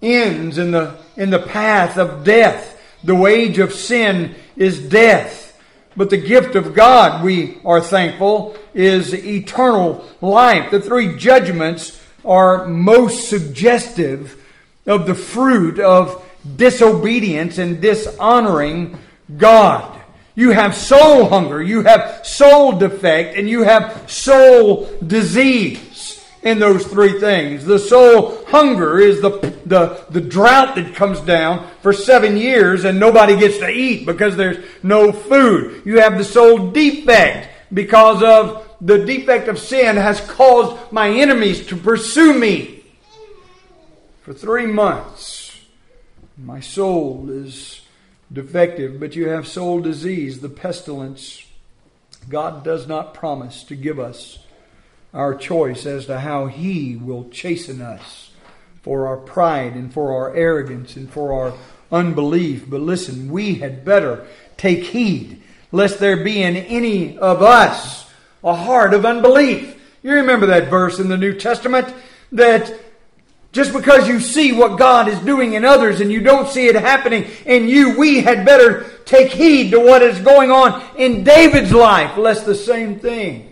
ends 0.00 0.58
in 0.58 0.70
the, 0.70 0.96
in 1.16 1.30
the 1.30 1.38
path 1.38 1.98
of 1.98 2.24
death. 2.24 2.80
The 3.04 3.14
wage 3.14 3.58
of 3.58 3.72
sin 3.72 4.34
is 4.56 4.80
death. 4.80 5.51
But 5.96 6.10
the 6.10 6.16
gift 6.16 6.54
of 6.54 6.74
God, 6.74 7.22
we 7.22 7.58
are 7.64 7.80
thankful, 7.80 8.56
is 8.74 9.14
eternal 9.14 10.04
life. 10.20 10.70
The 10.70 10.80
three 10.80 11.16
judgments 11.16 12.00
are 12.24 12.66
most 12.66 13.28
suggestive 13.28 14.42
of 14.86 15.06
the 15.06 15.14
fruit 15.14 15.78
of 15.78 16.24
disobedience 16.56 17.58
and 17.58 17.80
dishonoring 17.80 18.98
God. 19.36 20.00
You 20.34 20.50
have 20.50 20.74
soul 20.74 21.28
hunger, 21.28 21.62
you 21.62 21.82
have 21.82 22.26
soul 22.26 22.72
defect, 22.72 23.36
and 23.36 23.48
you 23.48 23.62
have 23.64 24.10
soul 24.10 24.90
disease 25.06 25.91
in 26.42 26.58
those 26.58 26.86
three 26.86 27.20
things. 27.20 27.64
The 27.64 27.78
soul 27.78 28.44
hunger 28.46 28.98
is 28.98 29.20
the, 29.20 29.30
the, 29.64 30.04
the 30.10 30.20
drought 30.20 30.74
that 30.74 30.94
comes 30.94 31.20
down 31.20 31.68
for 31.82 31.92
seven 31.92 32.36
years 32.36 32.84
and 32.84 32.98
nobody 32.98 33.38
gets 33.38 33.58
to 33.58 33.68
eat 33.68 34.06
because 34.06 34.36
there's 34.36 34.64
no 34.82 35.12
food. 35.12 35.82
You 35.84 36.00
have 36.00 36.18
the 36.18 36.24
soul 36.24 36.70
defect 36.72 37.48
because 37.72 38.22
of 38.22 38.68
the 38.80 39.04
defect 39.04 39.46
of 39.48 39.58
sin 39.58 39.96
has 39.96 40.20
caused 40.20 40.92
my 40.92 41.08
enemies 41.08 41.66
to 41.68 41.76
pursue 41.76 42.36
me 42.36 42.84
for 44.22 44.34
three 44.34 44.66
months. 44.66 45.56
My 46.36 46.58
soul 46.58 47.30
is 47.30 47.82
defective, 48.32 48.98
but 48.98 49.14
you 49.14 49.28
have 49.28 49.46
soul 49.46 49.80
disease, 49.80 50.40
the 50.40 50.48
pestilence. 50.48 51.44
God 52.28 52.64
does 52.64 52.88
not 52.88 53.14
promise 53.14 53.62
to 53.64 53.76
give 53.76 54.00
us 54.00 54.38
our 55.14 55.34
choice 55.34 55.86
as 55.86 56.06
to 56.06 56.18
how 56.18 56.46
He 56.46 56.96
will 56.96 57.28
chasten 57.30 57.80
us 57.80 58.30
for 58.82 59.06
our 59.06 59.16
pride 59.16 59.74
and 59.74 59.92
for 59.92 60.12
our 60.12 60.34
arrogance 60.34 60.96
and 60.96 61.10
for 61.10 61.32
our 61.32 61.54
unbelief. 61.90 62.68
But 62.68 62.80
listen, 62.80 63.30
we 63.30 63.56
had 63.56 63.84
better 63.84 64.26
take 64.56 64.84
heed 64.84 65.42
lest 65.70 65.98
there 65.98 66.22
be 66.22 66.42
in 66.42 66.56
any 66.56 67.18
of 67.18 67.42
us 67.42 68.10
a 68.44 68.54
heart 68.54 68.94
of 68.94 69.06
unbelief. 69.06 69.80
You 70.02 70.14
remember 70.14 70.46
that 70.46 70.68
verse 70.68 70.98
in 70.98 71.08
the 71.08 71.16
New 71.16 71.38
Testament 71.38 71.92
that 72.32 72.72
just 73.52 73.72
because 73.72 74.08
you 74.08 74.18
see 74.18 74.52
what 74.52 74.78
God 74.78 75.08
is 75.08 75.18
doing 75.20 75.52
in 75.52 75.64
others 75.64 76.00
and 76.00 76.10
you 76.10 76.20
don't 76.20 76.48
see 76.48 76.66
it 76.66 76.74
happening 76.74 77.26
in 77.44 77.68
you, 77.68 77.98
we 77.98 78.20
had 78.20 78.46
better 78.46 78.90
take 79.04 79.30
heed 79.30 79.70
to 79.72 79.80
what 79.80 80.02
is 80.02 80.18
going 80.20 80.50
on 80.50 80.82
in 80.96 81.22
David's 81.22 81.72
life, 81.72 82.16
lest 82.16 82.46
the 82.46 82.54
same 82.54 82.98
thing 82.98 83.51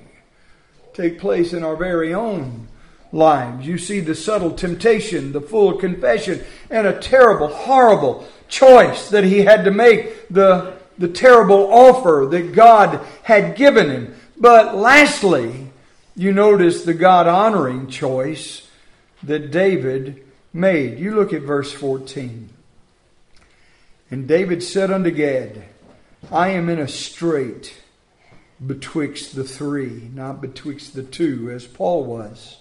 take 0.95 1.19
place 1.19 1.53
in 1.53 1.63
our 1.63 1.77
very 1.77 2.13
own 2.13 2.69
lives. 3.13 3.67
You 3.67 3.79
see 3.79 4.01
the 4.01 4.15
subtle 4.15 4.53
temptation, 4.53 5.33
the 5.33 5.41
full 5.41 5.75
confession, 5.75 6.45
and 6.71 6.87
a 6.87 6.99
terrible, 6.99 7.49
horrible 7.49 8.27
choice 8.49 9.11
that 9.11 9.25
he 9.25 9.43
had 9.43 9.65
to 9.65 9.71
make, 9.71 10.29
the, 10.29 10.75
the 10.99 11.09
terrible 11.09 11.73
offer 11.73 12.27
that 12.31 12.53
God 12.53 13.01
had 13.23 13.57
given 13.57 13.91
him. 13.91 14.15
But 14.37 14.77
lastly, 14.77 15.69
you 16.17 16.33
notice 16.33 16.85
the 16.85 16.95
God 16.95 17.27
honoring 17.27 17.89
choice 17.89 18.69
that 19.23 19.51
David 19.51 20.25
made. 20.53 20.99
You 20.99 21.15
look 21.15 21.33
at 21.33 21.43
verse 21.43 21.73
14. 21.73 22.49
And 24.11 24.27
David 24.27 24.63
said 24.63 24.91
unto 24.91 25.11
Gad, 25.11 25.65
I 26.31 26.49
am 26.49 26.69
in 26.69 26.79
a 26.79 26.89
strait 26.89 27.81
betwixt 28.65 29.35
the 29.35 29.45
three, 29.45 30.11
not 30.15 30.41
betwixt 30.41 30.95
the 30.95 31.03
two, 31.03 31.51
as 31.51 31.67
Paul 31.67 32.05
was. 32.05 32.59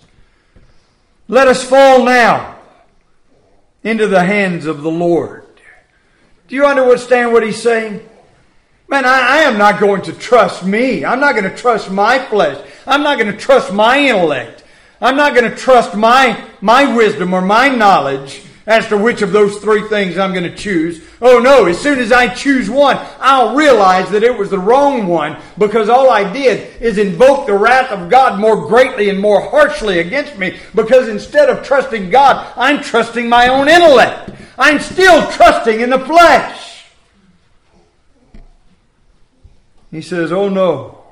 Let 1.28 1.48
us 1.48 1.64
fall 1.64 2.04
now 2.04 2.60
into 3.84 4.08
the 4.08 4.24
hands 4.24 4.66
of 4.66 4.82
the 4.82 4.92
Lord. 4.92 5.46
Do 6.48 6.56
you 6.56 6.66
understand 6.66 7.32
what 7.32 7.44
he's 7.44 7.62
saying? 7.62 8.08
Man, 8.88 9.06
I, 9.06 9.20
I, 9.20 9.38
am 9.42 9.60
not 9.60 9.80
going 9.80 10.02
to 10.04 10.14
trust 10.14 10.66
me. 10.66 11.06
I'm 11.06 11.20
not 11.20 11.36
going 11.36 11.50
to 11.50 11.56
trust 11.56 11.92
my 11.92 12.18
flesh. 12.18 12.60
I'm 12.88 13.04
not 13.04 13.20
going 13.20 13.32
to 13.32 13.38
trust 13.38 13.72
my 13.72 14.00
intellect. 14.00 14.64
I'm 15.00 15.16
not 15.16 15.36
going 15.36 15.50
to 15.50 15.56
trust 15.56 15.96
my, 15.96 16.44
my 16.60 16.96
wisdom 16.96 17.34
or 17.34 17.42
my 17.42 17.70
knowledge 17.70 18.42
as 18.66 18.88
to 18.88 18.98
which 18.98 19.22
of 19.22 19.32
those 19.32 19.58
three 19.60 19.88
things 19.88 20.18
I'm 20.18 20.34
going 20.34 20.50
to 20.50 20.56
choose. 20.56 21.04
Oh 21.22 21.40
no, 21.40 21.66
as 21.66 21.80
soon 21.80 22.00
as 22.00 22.12
I 22.12 22.34
choose 22.34 22.70
one, 22.70 22.98
I'll 23.20 23.56
realize 23.56 24.10
that 24.12 24.24
it 24.24 24.38
was 24.38 24.50
the 24.50 24.60
wrong 24.60 25.08
one 25.08 25.42
because 25.58 25.90
all 25.90 26.10
I 26.10 26.32
did 26.32 26.82
is 26.82 26.98
invoke 26.98 27.46
the 27.46 27.58
wrath 27.58 27.92
of 27.92 28.10
God 28.10 28.40
more 28.40 28.68
greatly 28.68 29.10
and 29.10 29.20
more 29.20 29.42
harshly 29.42 30.00
against 30.00 30.38
me 30.38 30.58
because 30.74 31.10
instead 31.10 31.50
of 31.50 31.66
trusting 31.66 32.10
God, 32.10 32.54
I'm 32.56 32.82
trusting 32.82 33.28
my 33.28 33.50
own 33.50 33.68
intellect. 33.68 34.32
I'm 34.58 34.80
still 34.80 35.30
trusting 35.32 35.82
in 35.82 35.90
the 35.90 36.00
flesh. 36.00 36.86
He 39.92 40.02
says, 40.02 40.32
Oh 40.32 40.48
no, 40.48 41.04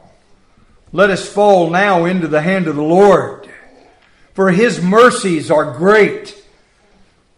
let 0.93 1.10
us 1.10 1.28
fall 1.28 1.70
now 1.70 2.06
into 2.06 2.28
the 2.28 2.41
hand 2.41 2.67
of 2.67 2.76
the 2.76 2.82
Lord 2.82 3.48
for 4.38 4.52
his 4.52 4.80
mercies 4.80 5.50
are 5.50 5.74
great. 5.74 6.46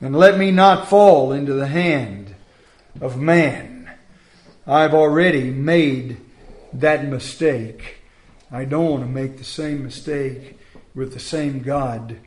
And 0.02 0.14
let 0.14 0.38
me 0.38 0.52
not 0.52 0.90
fall 0.90 1.32
into 1.32 1.54
the 1.54 1.68
hand 1.68 2.29
of 3.02 3.18
man. 3.18 3.90
I've 4.68 4.94
already 4.94 5.50
made 5.50 6.18
that 6.74 7.06
mistake. 7.06 7.98
I 8.52 8.66
don't 8.66 8.90
want 8.90 9.04
to 9.04 9.10
make 9.10 9.38
the 9.38 9.44
same 9.44 9.84
mistake 9.84 10.60
with 10.94 11.14
the 11.14 11.20
same 11.20 11.60
God 11.60 12.18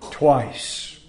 twice. 0.00 1.00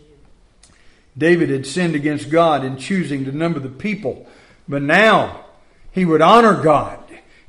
David 1.18 1.50
had 1.50 1.68
sinned 1.68 1.96
against 1.96 2.30
God 2.30 2.64
in 2.64 2.78
choosing 2.78 3.26
to 3.26 3.32
number 3.32 3.60
the 3.60 3.70
people, 3.70 4.28
but 4.68 4.82
now 4.82 5.46
he 5.92 6.06
would 6.06 6.22
honor 6.22 6.62
God 6.62 7.00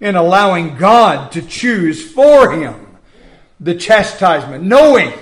in 0.00 0.16
allowing 0.16 0.76
God 0.76 1.30
to 1.33 1.42
choose 1.42 2.11
for 2.11 2.52
him 2.52 2.98
the 3.61 3.74
chastisement, 3.74 4.64
knowing 4.64 5.12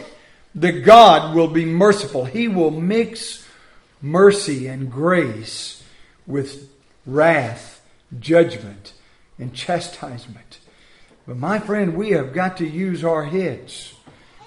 that 0.55 0.85
God 0.85 1.35
will 1.35 1.49
be 1.49 1.65
merciful. 1.65 2.25
He 2.25 2.49
will 2.49 2.71
mix 2.71 3.47
mercy 4.01 4.69
and 4.69 4.91
grace 4.91 5.78
with 6.29 6.71
wrath, 7.07 7.83
judgment, 8.21 8.93
and 9.39 9.53
chastisement. 9.53 10.61
But 11.27 11.39
my 11.39 11.59
friend, 11.59 11.97
we 11.97 12.11
have 12.11 12.33
got 12.33 12.59
to 12.59 12.67
use 12.67 13.03
our 13.03 13.25
heads. 13.25 13.95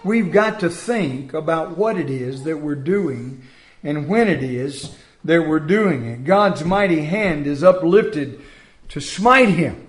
We've 0.04 0.32
got 0.32 0.62
to 0.62 0.70
think 0.70 1.34
about 1.34 1.78
what 1.78 1.98
it 1.98 2.10
is 2.10 2.44
that 2.44 2.58
we're 2.58 2.76
doing 2.76 3.44
and 3.84 4.08
when 4.08 4.30
it 4.30 4.41
is 4.41 4.96
that 5.24 5.48
we're 5.48 5.60
doing 5.60 6.06
it. 6.06 6.24
God's 6.24 6.63
mighty 6.63 7.02
hand 7.02 7.46
is 7.46 7.63
uplifted 7.63 8.41
to 8.89 9.00
smite 9.00 9.50
him. 9.50 9.88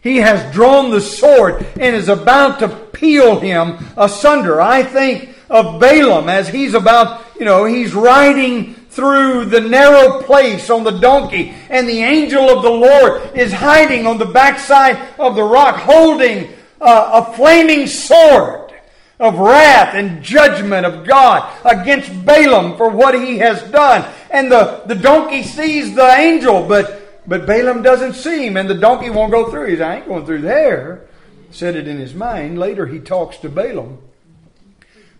He 0.00 0.18
has 0.18 0.52
drawn 0.52 0.90
the 0.90 1.00
sword 1.00 1.66
and 1.78 1.96
is 1.96 2.08
about 2.08 2.60
to 2.60 2.68
peel 2.68 3.40
him 3.40 3.78
asunder. 3.96 4.60
I 4.60 4.84
think 4.84 5.34
of 5.50 5.80
Balaam 5.80 6.28
as 6.28 6.48
he's 6.48 6.74
about, 6.74 7.24
you 7.38 7.44
know, 7.44 7.64
he's 7.64 7.94
riding 7.94 8.77
through 8.98 9.44
the 9.44 9.60
narrow 9.60 10.20
place 10.22 10.70
on 10.70 10.82
the 10.82 10.98
donkey, 10.98 11.54
and 11.70 11.88
the 11.88 12.02
angel 12.02 12.50
of 12.50 12.64
the 12.64 12.68
Lord 12.68 13.36
is 13.36 13.52
hiding 13.52 14.08
on 14.08 14.18
the 14.18 14.26
backside 14.26 14.98
of 15.20 15.36
the 15.36 15.42
rock, 15.44 15.76
holding 15.76 16.52
uh, 16.80 17.24
a 17.24 17.36
flaming 17.36 17.86
sword 17.86 18.74
of 19.20 19.38
wrath 19.38 19.94
and 19.94 20.20
judgment 20.20 20.84
of 20.84 21.06
God 21.06 21.48
against 21.64 22.10
Balaam 22.26 22.76
for 22.76 22.88
what 22.88 23.14
he 23.14 23.38
has 23.38 23.62
done. 23.70 24.04
And 24.32 24.50
the, 24.50 24.82
the 24.86 24.96
donkey 24.96 25.44
sees 25.44 25.94
the 25.94 26.10
angel, 26.16 26.66
but, 26.66 27.22
but 27.24 27.46
Balaam 27.46 27.82
doesn't 27.82 28.14
see 28.14 28.48
him, 28.48 28.56
and 28.56 28.68
the 28.68 28.74
donkey 28.74 29.10
won't 29.10 29.30
go 29.30 29.48
through. 29.48 29.66
He's, 29.66 29.80
I 29.80 29.98
ain't 29.98 30.08
going 30.08 30.26
through 30.26 30.40
there. 30.40 31.06
said 31.52 31.76
it 31.76 31.86
in 31.86 31.98
his 31.98 32.14
mind. 32.14 32.58
Later 32.58 32.86
he 32.86 32.98
talks 32.98 33.36
to 33.38 33.48
Balaam. 33.48 33.98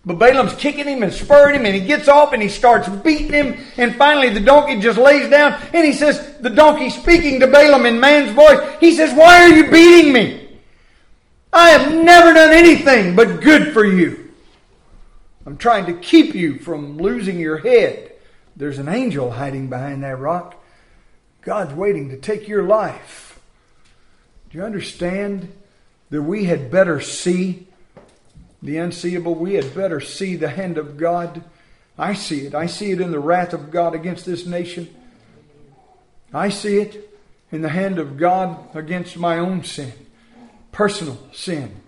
But 0.09 0.19
Balaam's 0.19 0.55
kicking 0.55 0.87
him 0.87 1.03
and 1.03 1.13
spurring 1.13 1.57
him, 1.57 1.67
and 1.67 1.75
he 1.75 1.83
gets 1.83 2.09
off 2.09 2.33
and 2.33 2.43
he 2.43 2.49
starts 2.49 2.89
beating 2.89 3.31
him. 3.31 3.59
And 3.77 3.95
finally, 3.95 4.31
the 4.31 4.41
donkey 4.41 4.81
just 4.81 4.97
lays 4.97 5.29
down, 5.29 5.61
and 5.75 5.85
he 5.85 5.93
says, 5.93 6.39
The 6.41 6.49
donkey 6.49 6.89
speaking 6.89 7.41
to 7.41 7.47
Balaam 7.47 7.85
in 7.85 8.01
man's 8.01 8.31
voice, 8.31 8.59
he 8.81 8.97
says, 8.97 9.15
Why 9.15 9.43
are 9.43 9.49
you 9.49 9.71
beating 9.71 10.15
me? 10.15 10.49
I 11.53 11.69
have 11.69 11.93
never 11.93 12.33
done 12.33 12.55
anything 12.55 13.17
but 13.17 13.43
good 13.43 13.75
for 13.75 13.85
you. 13.85 14.33
I'm 15.45 15.59
trying 15.59 15.85
to 15.85 15.93
keep 15.93 16.35
you 16.35 16.59
from 16.59 16.97
losing 16.97 17.39
your 17.39 17.59
head. 17.59 18.13
There's 18.57 18.79
an 18.79 18.89
angel 18.89 19.33
hiding 19.33 19.69
behind 19.69 20.03
that 20.05 20.19
rock. 20.19 20.57
God's 21.43 21.75
waiting 21.75 22.09
to 22.09 22.17
take 22.17 22.49
your 22.49 22.63
life. 22.63 23.39
Do 24.49 24.57
you 24.57 24.65
understand 24.65 25.53
that 26.09 26.23
we 26.23 26.45
had 26.45 26.71
better 26.71 26.99
see 27.03 27.68
the 28.63 28.79
unseeable? 28.79 29.35
We 29.35 29.55
had 29.55 29.75
better 29.75 30.01
see 30.01 30.37
the 30.37 30.49
hand 30.49 30.79
of 30.79 30.97
God. 30.97 31.43
I 31.99 32.15
see 32.15 32.47
it. 32.47 32.55
I 32.55 32.67
see 32.67 32.91
it 32.93 33.01
in 33.01 33.11
the 33.11 33.21
wrath 33.21 33.53
of 33.53 33.71
God 33.71 33.95
against 33.95 34.25
this 34.25 34.47
nation. 34.47 34.95
I 36.33 36.49
see 36.49 36.79
it 36.79 37.19
in 37.51 37.63
the 37.63 37.69
hand 37.71 37.99
of 37.99 38.17
God 38.17 38.75
against 38.77 39.17
my 39.17 39.39
own 39.39 39.65
sin, 39.65 39.93
personal 40.73 41.19
sin 41.33 41.81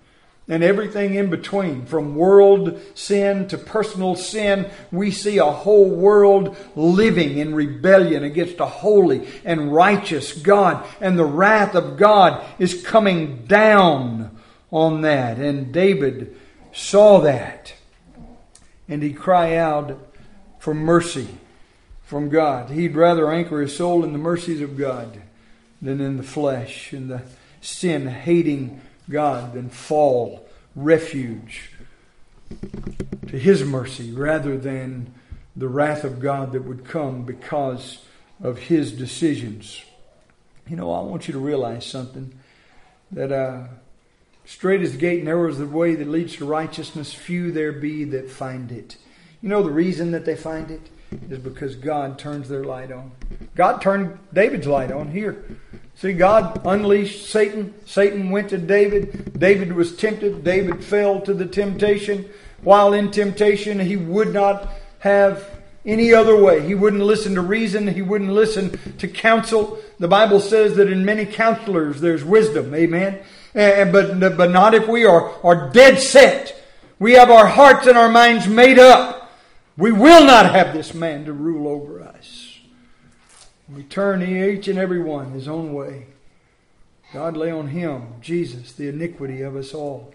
and 0.50 0.64
everything 0.64 1.14
in 1.14 1.30
between, 1.30 1.86
from 1.86 2.16
world 2.16 2.78
sin 2.94 3.46
to 3.46 3.56
personal 3.56 4.16
sin, 4.16 4.68
we 4.90 5.12
see 5.12 5.38
a 5.38 5.44
whole 5.44 5.88
world 5.88 6.56
living 6.74 7.38
in 7.38 7.54
rebellion 7.54 8.24
against 8.24 8.58
a 8.58 8.66
holy 8.66 9.28
and 9.44 9.72
righteous 9.72 10.32
God. 10.32 10.84
And 11.00 11.16
the 11.16 11.24
wrath 11.24 11.76
of 11.76 11.96
God 11.96 12.44
is 12.58 12.84
coming 12.84 13.46
down 13.46 14.36
on 14.72 15.02
that. 15.02 15.38
And 15.38 15.72
David 15.72 16.36
saw 16.72 17.20
that. 17.20 17.74
And 18.88 19.02
he'd 19.02 19.16
cry 19.16 19.56
out 19.56 19.98
for 20.58 20.74
mercy 20.74 21.28
from 22.04 22.28
God. 22.28 22.70
He'd 22.70 22.96
rather 22.96 23.30
anchor 23.30 23.60
his 23.60 23.76
soul 23.76 24.04
in 24.04 24.12
the 24.12 24.18
mercies 24.18 24.60
of 24.60 24.76
God 24.76 25.22
than 25.80 26.00
in 26.00 26.16
the 26.16 26.22
flesh 26.22 26.92
and 26.92 27.10
the 27.10 27.22
sin 27.60 28.06
hating 28.06 28.80
God 29.08 29.54
than 29.54 29.68
fall 29.70 30.46
refuge 30.74 31.72
to 33.28 33.38
His 33.38 33.64
mercy 33.64 34.12
rather 34.12 34.56
than 34.56 35.12
the 35.56 35.68
wrath 35.68 36.04
of 36.04 36.20
God 36.20 36.52
that 36.52 36.64
would 36.64 36.84
come 36.84 37.24
because 37.24 38.04
of 38.42 38.58
His 38.58 38.92
decisions. 38.92 39.82
You 40.68 40.76
know, 40.76 40.92
I 40.92 41.00
want 41.02 41.28
you 41.28 41.32
to 41.32 41.40
realize 41.40 41.84
something 41.84 42.32
that 43.10 43.32
uh, 43.32 43.64
straight 44.50 44.82
is 44.82 44.92
the 44.92 44.98
gate, 44.98 45.22
narrow 45.22 45.48
is 45.48 45.58
the 45.58 45.66
way 45.66 45.94
that 45.94 46.08
leads 46.08 46.34
to 46.36 46.44
righteousness, 46.44 47.14
few 47.14 47.52
there 47.52 47.70
be 47.70 48.02
that 48.02 48.28
find 48.28 48.72
it. 48.72 48.96
You 49.40 49.48
know 49.48 49.62
the 49.62 49.70
reason 49.70 50.10
that 50.10 50.24
they 50.24 50.34
find 50.34 50.72
it 50.72 50.90
is 51.30 51.38
because 51.38 51.76
God 51.76 52.18
turns 52.18 52.48
their 52.48 52.64
light 52.64 52.90
on. 52.90 53.12
God 53.54 53.80
turned 53.80 54.18
David's 54.32 54.66
light 54.66 54.90
on 54.90 55.12
here. 55.12 55.44
See, 55.94 56.12
God 56.12 56.60
unleashed 56.64 57.30
Satan. 57.30 57.74
Satan 57.86 58.30
went 58.30 58.50
to 58.50 58.58
David. 58.58 59.38
David 59.38 59.72
was 59.72 59.96
tempted. 59.96 60.42
David 60.42 60.84
fell 60.84 61.20
to 61.20 61.32
the 61.32 61.46
temptation. 61.46 62.28
While 62.62 62.92
in 62.92 63.12
temptation, 63.12 63.78
he 63.78 63.96
would 63.96 64.32
not 64.34 64.68
have 64.98 65.48
any 65.86 66.12
other 66.12 66.36
way. 66.36 66.66
He 66.66 66.74
wouldn't 66.74 67.02
listen 67.02 67.34
to 67.36 67.40
reason. 67.40 67.86
He 67.86 68.02
wouldn't 68.02 68.32
listen 68.32 68.78
to 68.98 69.08
counsel. 69.08 69.78
The 69.98 70.08
Bible 70.08 70.40
says 70.40 70.74
that 70.76 70.90
in 70.90 71.04
many 71.04 71.24
counselors 71.24 72.00
there's 72.00 72.24
wisdom. 72.24 72.74
Amen. 72.74 73.20
And, 73.54 73.92
but, 73.92 74.36
but 74.36 74.50
not 74.50 74.74
if 74.74 74.86
we 74.88 75.04
are, 75.04 75.32
are 75.44 75.70
dead 75.70 75.98
set. 75.98 76.56
We 76.98 77.14
have 77.14 77.30
our 77.30 77.46
hearts 77.46 77.86
and 77.86 77.98
our 77.98 78.08
minds 78.08 78.46
made 78.46 78.78
up. 78.78 79.32
We 79.76 79.92
will 79.92 80.24
not 80.24 80.52
have 80.52 80.72
this 80.72 80.92
man 80.94 81.24
to 81.24 81.32
rule 81.32 81.66
over 81.66 82.02
us. 82.02 82.58
We 83.74 83.82
turn 83.84 84.22
each 84.22 84.68
and 84.68 84.78
every 84.78 85.00
one 85.00 85.32
his 85.32 85.48
own 85.48 85.72
way. 85.72 86.06
God 87.12 87.36
lay 87.36 87.50
on 87.50 87.68
him, 87.68 88.14
Jesus, 88.20 88.72
the 88.72 88.88
iniquity 88.88 89.42
of 89.42 89.56
us 89.56 89.74
all. 89.74 90.14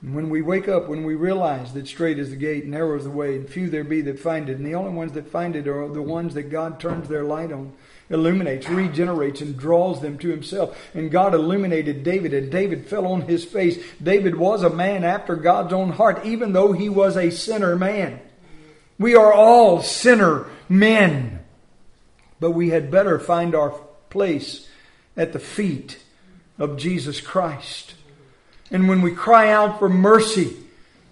And 0.00 0.14
when 0.14 0.30
we 0.30 0.42
wake 0.42 0.68
up, 0.68 0.88
when 0.88 1.04
we 1.04 1.16
realize 1.16 1.72
that 1.72 1.88
straight 1.88 2.18
is 2.18 2.30
the 2.30 2.36
gate, 2.36 2.66
narrow 2.66 2.96
is 2.96 3.04
the 3.04 3.10
way, 3.10 3.34
and 3.34 3.48
few 3.48 3.68
there 3.68 3.82
be 3.82 4.00
that 4.02 4.20
find 4.20 4.48
it, 4.48 4.58
and 4.58 4.66
the 4.66 4.76
only 4.76 4.92
ones 4.92 5.12
that 5.12 5.28
find 5.28 5.56
it 5.56 5.66
are 5.66 5.88
the 5.88 6.02
ones 6.02 6.34
that 6.34 6.50
God 6.50 6.78
turns 6.78 7.08
their 7.08 7.24
light 7.24 7.50
on, 7.50 7.72
illuminates, 8.10 8.68
regenerates, 8.68 9.40
and 9.40 9.56
draws 9.56 10.00
them 10.00 10.18
to 10.18 10.28
himself. 10.28 10.78
And 10.94 11.10
God 11.10 11.34
illuminated 11.34 12.02
David, 12.02 12.32
and 12.32 12.50
David 12.50 12.86
fell 12.86 13.06
on 13.06 13.22
his 13.22 13.44
face. 13.44 13.78
David 14.02 14.36
was 14.36 14.62
a 14.62 14.70
man 14.70 15.04
after 15.04 15.36
God's 15.36 15.72
own 15.72 15.90
heart, 15.90 16.24
even 16.24 16.52
though 16.52 16.72
he 16.72 16.88
was 16.88 17.16
a 17.16 17.30
sinner 17.30 17.76
man. 17.76 18.20
We 18.98 19.14
are 19.14 19.32
all 19.32 19.82
sinner 19.82 20.46
men. 20.68 21.40
But 22.40 22.52
we 22.52 22.70
had 22.70 22.90
better 22.90 23.18
find 23.18 23.54
our 23.54 23.70
place 24.10 24.68
at 25.16 25.32
the 25.32 25.38
feet 25.38 25.98
of 26.58 26.78
Jesus 26.78 27.20
Christ. 27.20 27.94
And 28.70 28.88
when 28.88 29.02
we 29.02 29.12
cry 29.12 29.50
out 29.50 29.78
for 29.78 29.88
mercy, 29.88 30.56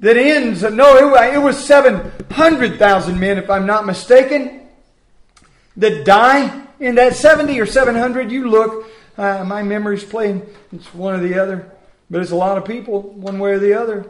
that 0.00 0.16
ends, 0.16 0.62
no, 0.62 1.16
it, 1.16 1.38
was 1.38 1.64
700,000 1.64 3.18
men, 3.18 3.38
if 3.38 3.48
I'm 3.48 3.64
not 3.64 3.86
mistaken, 3.86 4.68
that 5.78 6.04
die 6.04 6.66
in 6.78 6.96
that 6.96 7.14
70 7.14 7.58
or 7.58 7.66
700. 7.66 8.30
You 8.30 8.50
look, 8.50 8.86
uh, 9.16 9.44
my 9.44 9.62
memory's 9.62 10.04
playing, 10.04 10.46
it's 10.72 10.92
one 10.92 11.14
or 11.14 11.20
the 11.20 11.38
other, 11.38 11.70
but 12.10 12.20
it's 12.20 12.32
a 12.32 12.36
lot 12.36 12.58
of 12.58 12.66
people, 12.66 13.00
one 13.00 13.38
way 13.38 13.52
or 13.52 13.58
the 13.58 13.80
other. 13.80 14.06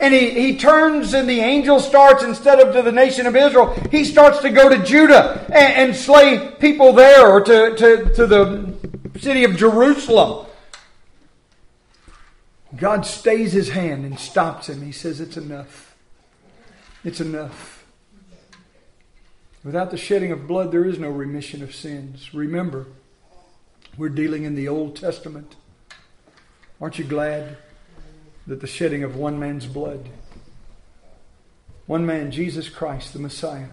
And 0.00 0.12
he, 0.12 0.30
he 0.30 0.58
turns 0.58 1.14
and 1.14 1.28
the 1.28 1.40
angel 1.40 1.80
starts, 1.80 2.22
instead 2.22 2.60
of 2.60 2.74
to 2.74 2.82
the 2.82 2.92
nation 2.92 3.26
of 3.26 3.36
Israel, 3.36 3.74
he 3.90 4.04
starts 4.04 4.40
to 4.40 4.50
go 4.50 4.68
to 4.68 4.82
Judah 4.84 5.46
and, 5.46 5.90
and 5.90 5.96
slay 5.96 6.50
people 6.58 6.92
there 6.92 7.28
or 7.28 7.40
to, 7.40 7.74
to, 7.76 8.14
to 8.14 8.26
the 8.26 8.74
city 9.18 9.44
of 9.44 9.56
Jerusalem. 9.56 10.46
God 12.76 13.06
stays 13.06 13.52
his 13.52 13.70
hand 13.70 14.04
and 14.04 14.18
stops 14.18 14.68
him. 14.68 14.82
He 14.82 14.92
says, 14.92 15.20
It's 15.20 15.36
enough. 15.36 15.94
It's 17.04 17.20
enough. 17.20 17.84
Without 19.62 19.90
the 19.90 19.96
shedding 19.96 20.32
of 20.32 20.46
blood, 20.46 20.72
there 20.72 20.84
is 20.84 20.98
no 20.98 21.08
remission 21.08 21.62
of 21.62 21.74
sins. 21.74 22.34
Remember, 22.34 22.86
we're 23.96 24.08
dealing 24.08 24.44
in 24.44 24.54
the 24.54 24.68
Old 24.68 24.96
Testament. 24.96 25.54
Aren't 26.80 26.98
you 26.98 27.04
glad 27.04 27.56
that 28.46 28.60
the 28.60 28.66
shedding 28.66 29.02
of 29.02 29.16
one 29.16 29.38
man's 29.38 29.66
blood, 29.66 30.08
one 31.86 32.04
man, 32.06 32.30
Jesus 32.30 32.68
Christ, 32.68 33.12
the 33.12 33.18
Messiah, 33.18 33.68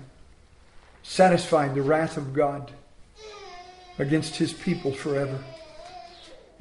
satisfied 1.03 1.75
the 1.75 1.81
wrath 1.81 2.17
of 2.17 2.33
God 2.33 2.71
against 3.97 4.35
his 4.35 4.53
people 4.53 4.93
forever? 4.93 5.39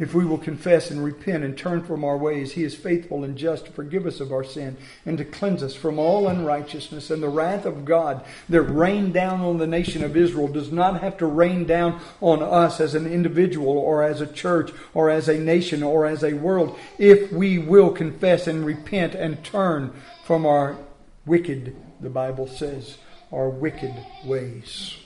If 0.01 0.15
we 0.15 0.25
will 0.25 0.39
confess 0.39 0.91
and 0.91 1.05
repent 1.05 1.45
and 1.45 1.59
turn 1.59 1.85
from 1.85 2.05
our 2.05 2.17
ways, 2.17 2.53
He 2.53 2.65
is 2.65 2.75
faithful 2.75 3.23
and 3.23 3.37
just 3.37 3.67
to 3.67 3.73
forgive 3.73 4.07
us 4.07 4.19
of 4.19 4.33
our 4.33 4.43
sin 4.43 4.79
and 5.05 5.19
to 5.19 5.27
cleanse 5.27 5.63
us 5.63 5.75
from 5.75 5.99
all 5.99 6.27
unrighteousness. 6.27 7.11
And 7.11 7.23
the 7.23 7.29
wrath 7.29 7.67
of 7.67 7.85
God 7.85 8.25
that 8.49 8.63
rained 8.63 9.13
down 9.13 9.43
on 9.43 9.59
the 9.59 9.67
nation 9.67 10.03
of 10.03 10.17
Israel 10.17 10.49
does 10.49 10.73
not 10.73 11.03
have 11.03 11.19
to 11.19 11.27
rain 11.27 11.67
down 11.67 12.01
on 12.23 12.43
us 12.43 12.81
as 12.81 12.95
an 12.95 13.07
individual 13.07 13.77
or 13.77 14.03
as 14.03 14.23
a 14.23 14.27
church 14.27 14.73
or 14.95 15.11
as 15.11 15.29
a 15.29 15.39
nation 15.39 15.83
or 15.83 16.07
as 16.07 16.25
a 16.25 16.33
world 16.33 16.79
if 16.99 17.31
we 17.31 17.59
will 17.59 17.91
confess 17.91 18.47
and 18.47 18.65
repent 18.65 19.15
and 19.15 19.45
turn 19.45 19.93
from 20.25 20.47
our 20.47 20.79
wicked, 21.27 21.77
the 22.01 22.09
Bible 22.09 22.47
says, 22.47 22.97
our 23.31 23.51
wicked 23.51 23.95
ways. 24.25 24.97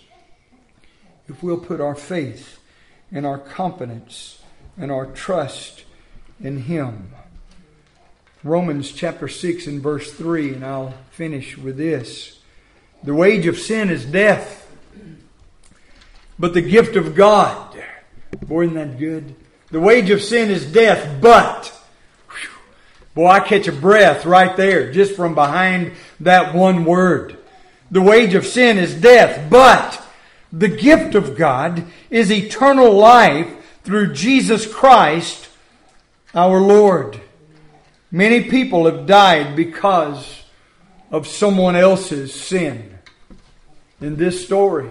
If 1.29 1.43
we'll 1.43 1.59
put 1.59 1.81
our 1.81 1.97
faith 1.97 2.61
and 3.11 3.27
our 3.27 3.39
confidence 3.39 4.39
and 4.77 4.91
our 4.91 5.07
trust 5.07 5.85
in 6.41 6.63
Him. 6.63 7.11
Romans 8.43 8.93
chapter 8.93 9.27
6 9.27 9.67
and 9.67 9.81
verse 9.83 10.13
3, 10.13 10.55
and 10.55 10.65
I'll 10.65 10.95
finish 11.11 11.57
with 11.57 11.77
this. 11.77 12.39
The 13.03 13.15
wage 13.15 13.47
of 13.47 13.59
sin 13.59 13.91
is 13.91 14.05
death, 14.05 14.67
but 16.39 16.55
the 16.55 16.61
gift 16.61 16.97
of 16.97 17.15
God, 17.15 17.83
boy, 18.43 18.65
isn't 18.65 18.75
that 18.75 18.99
good? 18.99 19.35
The 19.71 19.81
wage 19.81 20.11
of 20.11 20.23
sin 20.23 20.51
is 20.51 20.71
death, 20.71 21.21
but, 21.21 21.73
whew, 22.29 22.51
boy, 23.15 23.29
I 23.29 23.41
catch 23.41 23.67
a 23.67 23.73
breath 23.73 24.27
right 24.27 24.57
there 24.57 24.93
just 24.93 25.17
from 25.17 25.35
behind 25.35 25.93
that 26.21 26.55
one 26.55 26.85
word. 26.85 27.39
The 27.91 28.03
wage 28.03 28.35
of 28.35 28.47
sin 28.47 28.77
is 28.77 28.95
death, 28.95 29.49
but 29.51 30.03
the 30.53 30.69
gift 30.69 31.15
of 31.15 31.37
God 31.37 31.85
is 32.11 32.31
eternal 32.31 32.93
life 32.93 33.49
through 33.85 34.15
Jesus 34.15 34.67
Christ 34.67 35.49
our 36.35 36.59
Lord. 36.61 37.21
Many 38.11 38.45
people 38.45 38.87
have 38.87 39.07
died 39.07 39.55
because 39.55 40.45
of 41.11 41.27
someone 41.27 41.77
else's 41.77 42.35
sin. 42.35 42.99
In 44.01 44.17
this 44.17 44.45
story, 44.45 44.91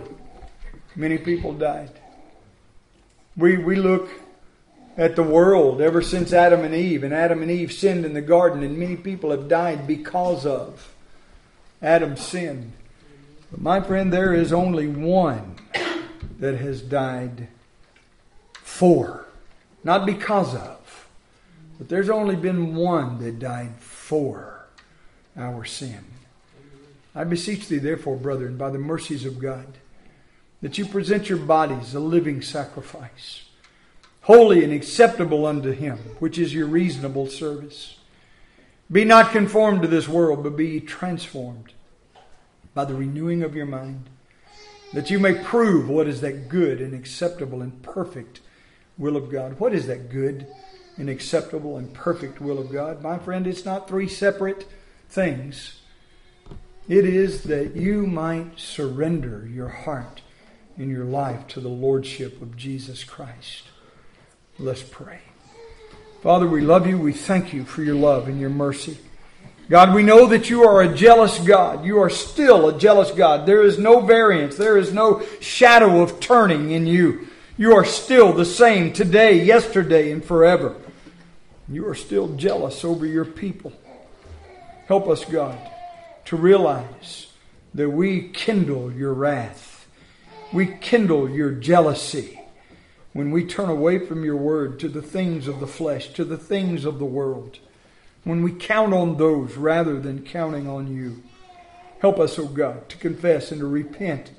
many 0.95 1.17
people 1.17 1.53
died. 1.53 1.91
We, 3.35 3.57
we 3.57 3.75
look 3.75 4.09
at 4.95 5.15
the 5.15 5.23
world 5.23 5.81
ever 5.81 6.01
since 6.01 6.31
Adam 6.31 6.63
and 6.63 6.75
Eve, 6.75 7.03
and 7.03 7.13
Adam 7.13 7.41
and 7.41 7.49
Eve 7.49 7.73
sinned 7.73 8.05
in 8.05 8.13
the 8.13 8.21
garden, 8.21 8.61
and 8.61 8.77
many 8.77 8.95
people 8.95 9.31
have 9.31 9.47
died 9.47 9.87
because 9.87 10.45
of 10.45 10.93
Adam's 11.81 12.21
sin. 12.21 12.73
But 13.49 13.61
my 13.61 13.81
friend, 13.81 14.13
there 14.13 14.33
is 14.33 14.53
only 14.53 14.87
one 14.87 15.55
that 16.39 16.59
has 16.59 16.81
died 16.81 17.47
for, 18.73 19.27
not 19.83 20.03
because 20.03 20.55
of, 20.55 21.07
but 21.77 21.89
there's 21.89 22.09
only 22.09 22.35
been 22.35 22.75
one 22.75 23.19
that 23.19 23.37
died 23.37 23.75
for 23.79 24.65
our 25.37 25.63
sin. 25.63 26.03
I 27.13 27.23
beseech 27.23 27.67
thee, 27.67 27.77
therefore, 27.77 28.17
brethren, 28.17 28.57
by 28.57 28.71
the 28.71 28.79
mercies 28.79 29.25
of 29.25 29.37
God, 29.37 29.67
that 30.63 30.79
you 30.79 30.87
present 30.87 31.29
your 31.29 31.37
bodies 31.37 31.93
a 31.93 31.99
living 31.99 32.41
sacrifice, 32.41 33.43
holy 34.21 34.63
and 34.63 34.73
acceptable 34.73 35.45
unto 35.45 35.71
Him, 35.71 35.99
which 36.17 36.39
is 36.39 36.51
your 36.51 36.65
reasonable 36.65 37.27
service. 37.27 37.99
Be 38.91 39.05
not 39.05 39.31
conformed 39.31 39.83
to 39.83 39.87
this 39.87 40.07
world, 40.07 40.41
but 40.41 40.57
be 40.57 40.79
transformed 40.79 41.73
by 42.73 42.85
the 42.85 42.95
renewing 42.95 43.43
of 43.43 43.55
your 43.55 43.67
mind, 43.67 44.09
that 44.93 45.11
you 45.11 45.19
may 45.19 45.35
prove 45.35 45.87
what 45.87 46.07
is 46.07 46.21
that 46.21 46.49
good 46.49 46.81
and 46.81 46.95
acceptable 46.95 47.61
and 47.61 47.79
perfect 47.83 48.39
will 48.97 49.17
of 49.17 49.31
God. 49.31 49.59
What 49.59 49.73
is 49.73 49.87
that 49.87 50.09
good 50.09 50.47
and 50.97 51.09
acceptable 51.09 51.77
and 51.77 51.93
perfect 51.93 52.39
will 52.39 52.59
of 52.59 52.71
God? 52.71 53.01
My 53.01 53.17
friend, 53.17 53.47
it's 53.47 53.65
not 53.65 53.87
three 53.87 54.07
separate 54.07 54.65
things. 55.09 55.81
It 56.87 57.05
is 57.05 57.43
that 57.43 57.75
you 57.75 58.05
might 58.05 58.59
surrender 58.59 59.47
your 59.51 59.69
heart 59.69 60.21
and 60.77 60.89
your 60.89 61.05
life 61.05 61.47
to 61.47 61.59
the 61.59 61.69
Lordship 61.69 62.41
of 62.41 62.57
Jesus 62.57 63.03
Christ. 63.03 63.63
Let's 64.59 64.83
pray. 64.83 65.19
Father, 66.21 66.47
we 66.47 66.61
love 66.61 66.87
you. 66.87 66.97
We 66.97 67.13
thank 67.13 67.53
you 67.53 67.63
for 67.63 67.83
your 67.83 67.95
love 67.95 68.27
and 68.27 68.39
your 68.39 68.49
mercy. 68.49 68.97
God, 69.69 69.93
we 69.93 70.03
know 70.03 70.27
that 70.27 70.49
you 70.49 70.63
are 70.63 70.81
a 70.81 70.93
jealous 70.93 71.39
God. 71.39 71.85
You 71.85 71.99
are 71.99 72.09
still 72.09 72.67
a 72.67 72.77
jealous 72.77 73.11
God. 73.11 73.45
There 73.45 73.63
is 73.63 73.77
no 73.77 74.01
variance. 74.01 74.57
There 74.57 74.77
is 74.77 74.93
no 74.93 75.23
shadow 75.39 76.01
of 76.01 76.19
turning 76.19 76.71
in 76.71 76.85
you. 76.85 77.27
You 77.55 77.75
are 77.75 77.85
still 77.85 78.33
the 78.33 78.45
same 78.45 78.93
today, 78.93 79.43
yesterday, 79.43 80.11
and 80.11 80.25
forever. 80.25 80.75
You 81.69 81.87
are 81.87 81.93
still 81.93 82.35
jealous 82.35 82.83
over 82.83 83.05
your 83.05 83.25
people. 83.25 83.71
Help 84.87 85.07
us, 85.07 85.23
God, 85.23 85.59
to 86.25 86.35
realize 86.35 87.27
that 87.75 87.91
we 87.91 88.29
kindle 88.29 88.91
your 88.91 89.13
wrath. 89.13 89.87
We 90.51 90.65
kindle 90.65 91.29
your 91.29 91.51
jealousy 91.51 92.41
when 93.13 93.29
we 93.29 93.45
turn 93.45 93.69
away 93.69 93.99
from 93.99 94.25
your 94.25 94.35
word 94.35 94.79
to 94.79 94.87
the 94.87 95.03
things 95.03 95.47
of 95.47 95.59
the 95.59 95.67
flesh, 95.67 96.07
to 96.13 96.25
the 96.25 96.37
things 96.37 96.85
of 96.85 96.97
the 96.97 97.05
world 97.05 97.59
when 98.23 98.41
we 98.41 98.51
count 98.51 98.93
on 98.93 99.17
those 99.17 99.57
rather 99.57 99.99
than 99.99 100.25
counting 100.25 100.67
on 100.67 100.91
you. 100.91 101.21
Help 101.99 102.19
us, 102.19 102.39
O 102.39 102.43
oh 102.43 102.47
God, 102.47 102.89
to 102.89 102.97
confess 102.97 103.51
and 103.51 103.61
to 103.61 103.67
repent, 103.67 104.31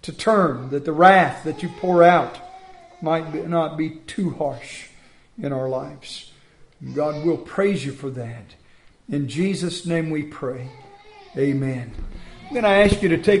to 0.00 0.12
turn, 0.12 0.70
that 0.70 0.86
the 0.86 0.92
wrath 0.92 1.44
that 1.44 1.62
you 1.62 1.68
pour 1.68 2.02
out 2.02 2.38
might 3.02 3.48
not 3.48 3.76
be 3.76 3.90
too 4.06 4.30
harsh 4.30 4.86
in 5.40 5.52
our 5.52 5.68
lives. 5.68 6.32
God 6.94 7.24
will 7.24 7.36
praise 7.36 7.84
you 7.84 7.92
for 7.92 8.10
that. 8.10 8.54
In 9.08 9.28
Jesus' 9.28 9.84
name 9.84 10.10
we 10.10 10.22
pray. 10.22 10.68
Amen. 11.36 11.92
I'm 12.46 12.54
going 12.54 12.64
to 12.64 12.68
ask 12.68 13.02
you 13.02 13.08
to 13.08 13.18
take 13.18 13.40